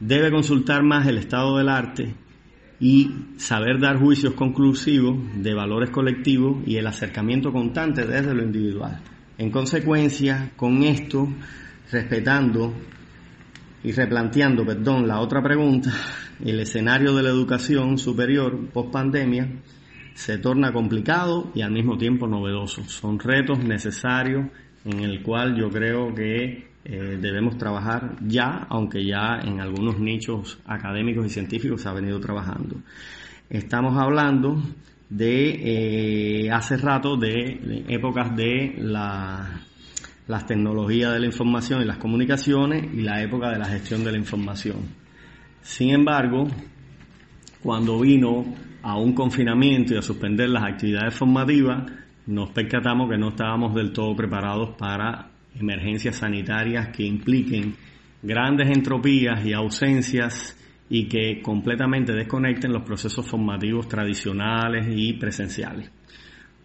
Debe 0.00 0.30
consultar 0.30 0.82
más 0.82 1.06
el 1.06 1.18
estado 1.18 1.58
del 1.58 1.68
arte 1.68 2.14
y 2.82 3.12
saber 3.36 3.78
dar 3.78 4.00
juicios 4.00 4.34
conclusivos 4.34 5.16
de 5.36 5.54
valores 5.54 5.90
colectivos 5.90 6.66
y 6.66 6.78
el 6.78 6.86
acercamiento 6.88 7.52
constante 7.52 8.04
desde 8.04 8.34
lo 8.34 8.42
individual. 8.42 9.00
En 9.38 9.52
consecuencia, 9.52 10.50
con 10.56 10.82
esto, 10.82 11.28
respetando 11.92 12.74
y 13.84 13.92
replanteando, 13.92 14.66
perdón, 14.66 15.06
la 15.06 15.20
otra 15.20 15.40
pregunta, 15.40 15.92
el 16.44 16.58
escenario 16.58 17.14
de 17.14 17.22
la 17.22 17.28
educación 17.28 17.98
superior 17.98 18.58
post 18.72 18.90
pandemia 18.90 19.48
se 20.14 20.38
torna 20.38 20.72
complicado 20.72 21.52
y 21.54 21.62
al 21.62 21.70
mismo 21.70 21.96
tiempo 21.96 22.26
novedoso. 22.26 22.82
Son 22.82 23.16
retos 23.20 23.62
necesarios 23.62 24.48
en 24.84 24.98
el 24.98 25.22
cual 25.22 25.54
yo 25.56 25.70
creo 25.70 26.12
que 26.12 26.71
eh, 26.84 27.18
debemos 27.20 27.56
trabajar 27.58 28.16
ya, 28.26 28.66
aunque 28.68 29.04
ya 29.04 29.40
en 29.42 29.60
algunos 29.60 29.98
nichos 29.98 30.58
académicos 30.66 31.26
y 31.26 31.30
científicos 31.30 31.82
se 31.82 31.88
ha 31.88 31.92
venido 31.92 32.18
trabajando. 32.18 32.76
Estamos 33.48 33.96
hablando 33.96 34.60
de 35.08 36.46
eh, 36.46 36.50
hace 36.50 36.76
rato 36.78 37.16
de, 37.16 37.84
épocas 37.88 38.34
de 38.34 38.76
la, 38.78 39.60
las 40.26 40.46
tecnologías 40.46 41.12
de 41.12 41.20
la 41.20 41.26
información 41.26 41.82
y 41.82 41.84
las 41.84 41.98
comunicaciones 41.98 42.92
y 42.94 43.02
la 43.02 43.22
época 43.22 43.50
de 43.50 43.58
la 43.58 43.66
gestión 43.66 44.04
de 44.04 44.12
la 44.12 44.18
información. 44.18 44.78
Sin 45.60 45.90
embargo, 45.90 46.48
cuando 47.62 48.00
vino 48.00 48.44
a 48.82 48.96
un 48.96 49.12
confinamiento 49.12 49.94
y 49.94 49.98
a 49.98 50.02
suspender 50.02 50.48
las 50.48 50.64
actividades 50.64 51.14
formativas, 51.14 51.84
nos 52.26 52.50
percatamos 52.50 53.10
que 53.10 53.18
no 53.18 53.28
estábamos 53.28 53.74
del 53.74 53.92
todo 53.92 54.16
preparados 54.16 54.70
para 54.76 55.31
emergencias 55.58 56.16
sanitarias 56.16 56.88
que 56.88 57.04
impliquen 57.04 57.74
grandes 58.22 58.68
entropías 58.68 59.44
y 59.44 59.52
ausencias 59.52 60.56
y 60.88 61.08
que 61.08 61.40
completamente 61.42 62.12
desconecten 62.12 62.72
los 62.72 62.82
procesos 62.82 63.26
formativos 63.26 63.88
tradicionales 63.88 64.86
y 64.94 65.14
presenciales. 65.14 65.90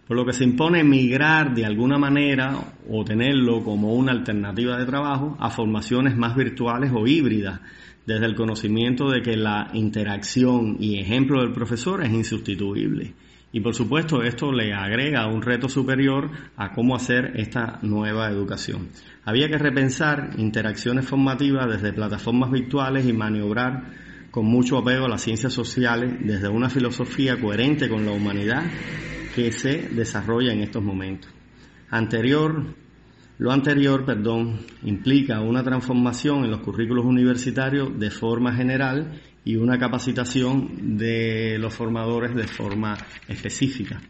Por 0.06 0.16
lo 0.16 0.24
que 0.24 0.32
se 0.32 0.44
impone 0.44 0.84
migrar 0.84 1.54
de 1.54 1.66
alguna 1.66 1.98
manera 1.98 2.58
o 2.88 3.04
tenerlo 3.04 3.62
como 3.62 3.94
una 3.94 4.12
alternativa 4.12 4.78
de 4.78 4.86
trabajo 4.86 5.36
a 5.38 5.50
formaciones 5.50 6.16
más 6.16 6.34
virtuales 6.34 6.90
o 6.94 7.06
híbridas, 7.06 7.60
desde 8.06 8.24
el 8.24 8.34
conocimiento 8.34 9.10
de 9.10 9.20
que 9.20 9.36
la 9.36 9.68
interacción 9.74 10.78
y 10.80 10.98
ejemplo 10.98 11.42
del 11.42 11.52
profesor 11.52 12.02
es 12.02 12.10
insustituible. 12.10 13.12
Y 13.50 13.60
por 13.60 13.74
supuesto 13.74 14.22
esto 14.22 14.52
le 14.52 14.74
agrega 14.74 15.26
un 15.26 15.40
reto 15.40 15.68
superior 15.68 16.30
a 16.56 16.72
cómo 16.72 16.94
hacer 16.94 17.32
esta 17.36 17.78
nueva 17.82 18.28
educación. 18.28 18.88
Había 19.24 19.48
que 19.48 19.56
repensar 19.56 20.30
interacciones 20.36 21.06
formativas 21.06 21.66
desde 21.68 21.94
plataformas 21.94 22.50
virtuales 22.50 23.06
y 23.06 23.12
maniobrar 23.12 23.84
con 24.30 24.44
mucho 24.44 24.76
apego 24.76 25.06
a 25.06 25.08
las 25.08 25.22
ciencias 25.22 25.54
sociales 25.54 26.14
desde 26.20 26.48
una 26.48 26.68
filosofía 26.68 27.40
coherente 27.40 27.88
con 27.88 28.04
la 28.04 28.12
humanidad 28.12 28.64
que 29.34 29.50
se 29.52 29.88
desarrolla 29.88 30.52
en 30.52 30.60
estos 30.60 30.82
momentos. 30.82 31.30
Anterior, 31.90 32.74
lo 33.38 33.52
anterior, 33.52 34.04
perdón, 34.04 34.58
implica 34.82 35.40
una 35.40 35.62
transformación 35.62 36.44
en 36.44 36.50
los 36.50 36.60
currículos 36.60 37.04
universitarios 37.04 37.96
de 37.98 38.10
forma 38.10 38.52
general 38.52 39.20
y 39.44 39.54
una 39.54 39.78
capacitación 39.78 40.98
de 40.98 41.56
los 41.58 41.72
formadores 41.72 42.34
de 42.34 42.48
forma 42.48 42.96
específica. 43.28 44.00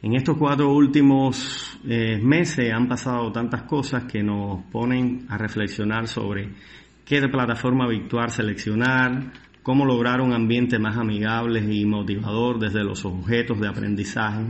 En 0.00 0.14
estos 0.14 0.38
cuatro 0.38 0.72
últimos 0.72 1.78
eh, 1.86 2.18
meses 2.20 2.72
han 2.72 2.88
pasado 2.88 3.30
tantas 3.30 3.64
cosas 3.64 4.04
que 4.04 4.22
nos 4.22 4.64
ponen 4.72 5.26
a 5.28 5.36
reflexionar 5.36 6.08
sobre 6.08 6.48
qué 7.04 7.20
plataforma 7.28 7.86
virtual 7.86 8.30
seleccionar, 8.30 9.32
cómo 9.62 9.84
lograr 9.84 10.20
un 10.22 10.32
ambiente 10.32 10.78
más 10.78 10.96
amigable 10.96 11.60
y 11.60 11.84
motivador 11.84 12.58
desde 12.58 12.82
los 12.82 13.04
objetos 13.04 13.60
de 13.60 13.68
aprendizaje, 13.68 14.46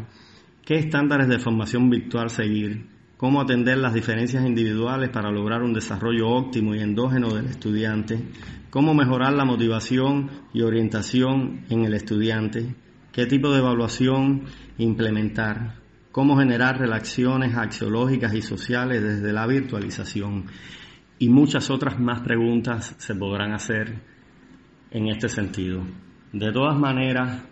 qué 0.65 0.77
estándares 0.77 1.29
de 1.29 1.39
formación 1.41 1.91
virtual 1.91 2.31
seguir, 2.31 2.92
cómo 3.23 3.41
atender 3.41 3.79
las 3.79 3.95
diferencias 3.95 4.45
individuales 4.45 5.09
para 5.11 5.31
lograr 5.31 5.63
un 5.63 5.73
desarrollo 5.73 6.29
óptimo 6.29 6.75
y 6.75 6.81
endógeno 6.81 7.33
del 7.33 7.47
estudiante, 7.47 8.21
cómo 8.69 8.95
mejorar 8.95 9.33
la 9.35 9.45
motivación 9.45 10.29
y 10.53 10.63
orientación 10.63 11.65
en 11.71 11.85
el 11.85 11.95
estudiante, 11.95 12.75
qué 13.13 13.27
tipo 13.27 13.53
de 13.53 13.61
evaluación 13.61 14.43
implementar, 14.77 15.77
cómo 16.11 16.37
generar 16.37 16.81
relaciones 16.81 17.57
axiológicas 17.57 18.35
y 18.35 18.43
sociales 18.43 19.01
desde 19.01 19.33
la 19.33 19.47
virtualización 19.47 20.47
y 21.21 21.29
muchas 21.29 21.71
otras 21.71 22.01
más 22.01 22.23
preguntas 22.23 22.97
se 22.99 23.15
podrán 23.15 23.53
hacer 23.53 24.03
en 24.91 25.07
este 25.07 25.29
sentido. 25.29 25.85
De 26.33 26.51
todas 26.51 26.77
maneras, 26.77 27.45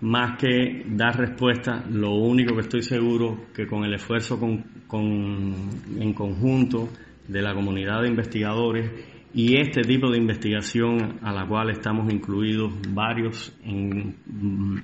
más 0.00 0.38
que 0.38 0.84
dar 0.88 1.18
respuesta, 1.18 1.84
lo 1.90 2.14
único 2.14 2.54
que 2.54 2.62
estoy 2.62 2.82
seguro 2.82 3.46
que 3.54 3.66
con 3.66 3.84
el 3.84 3.94
esfuerzo 3.94 4.38
en 4.42 6.12
conjunto 6.14 6.88
de 7.26 7.42
la 7.42 7.54
comunidad 7.54 8.02
de 8.02 8.08
investigadores 8.08 8.90
y 9.34 9.58
este 9.58 9.82
tipo 9.82 10.10
de 10.10 10.18
investigación 10.18 11.18
a 11.22 11.32
la 11.32 11.46
cual 11.46 11.70
estamos 11.70 12.12
incluidos 12.12 12.72
varios 12.90 13.54
en, 13.64 14.16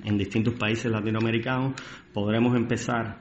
en 0.05 0.19
distintos 0.19 0.55
países 0.55 0.91
latinoamericanos, 0.91 1.75
podremos 2.13 2.55
empezar 2.57 3.21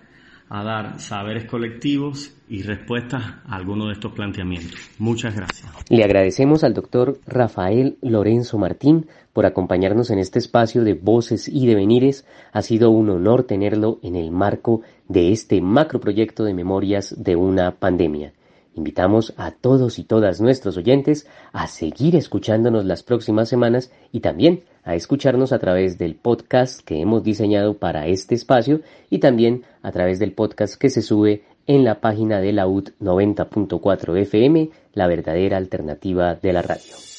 a 0.53 0.63
dar 0.63 0.99
saberes 0.99 1.45
colectivos 1.45 2.33
y 2.49 2.61
respuestas 2.63 3.23
a 3.47 3.55
algunos 3.55 3.87
de 3.87 3.93
estos 3.93 4.11
planteamientos. 4.11 4.77
Muchas 4.99 5.33
gracias. 5.33 5.71
Le 5.87 6.03
agradecemos 6.03 6.65
al 6.65 6.73
doctor 6.73 7.19
Rafael 7.25 7.97
Lorenzo 8.01 8.57
Martín 8.57 9.07
por 9.31 9.45
acompañarnos 9.45 10.09
en 10.09 10.19
este 10.19 10.39
espacio 10.39 10.83
de 10.83 10.93
voces 10.93 11.47
y 11.47 11.67
devenires. 11.67 12.25
Ha 12.51 12.63
sido 12.63 12.91
un 12.91 13.09
honor 13.09 13.43
tenerlo 13.43 13.99
en 14.03 14.17
el 14.17 14.29
marco 14.31 14.81
de 15.07 15.31
este 15.31 15.61
macroproyecto 15.61 16.43
de 16.43 16.53
memorias 16.53 17.15
de 17.17 17.37
una 17.37 17.71
pandemia. 17.71 18.33
Invitamos 18.75 19.33
a 19.37 19.51
todos 19.51 19.99
y 19.99 20.03
todas 20.03 20.39
nuestros 20.39 20.77
oyentes 20.77 21.27
a 21.51 21.67
seguir 21.67 22.15
escuchándonos 22.15 22.85
las 22.85 23.03
próximas 23.03 23.49
semanas 23.49 23.91
y 24.11 24.21
también 24.21 24.63
a 24.83 24.95
escucharnos 24.95 25.51
a 25.51 25.59
través 25.59 25.97
del 25.97 26.15
podcast 26.15 26.81
que 26.81 27.01
hemos 27.01 27.23
diseñado 27.23 27.75
para 27.77 28.07
este 28.07 28.35
espacio 28.35 28.81
y 29.09 29.19
también 29.19 29.63
a 29.83 29.91
través 29.91 30.19
del 30.19 30.31
podcast 30.31 30.75
que 30.75 30.89
se 30.89 31.01
sube 31.01 31.43
en 31.67 31.83
la 31.83 31.99
página 32.01 32.39
de 32.39 32.53
la 32.53 32.67
UT 32.67 32.91
90.4 32.99 34.17
FM, 34.21 34.69
la 34.93 35.07
verdadera 35.07 35.57
alternativa 35.57 36.35
de 36.35 36.53
la 36.53 36.61
radio. 36.61 37.10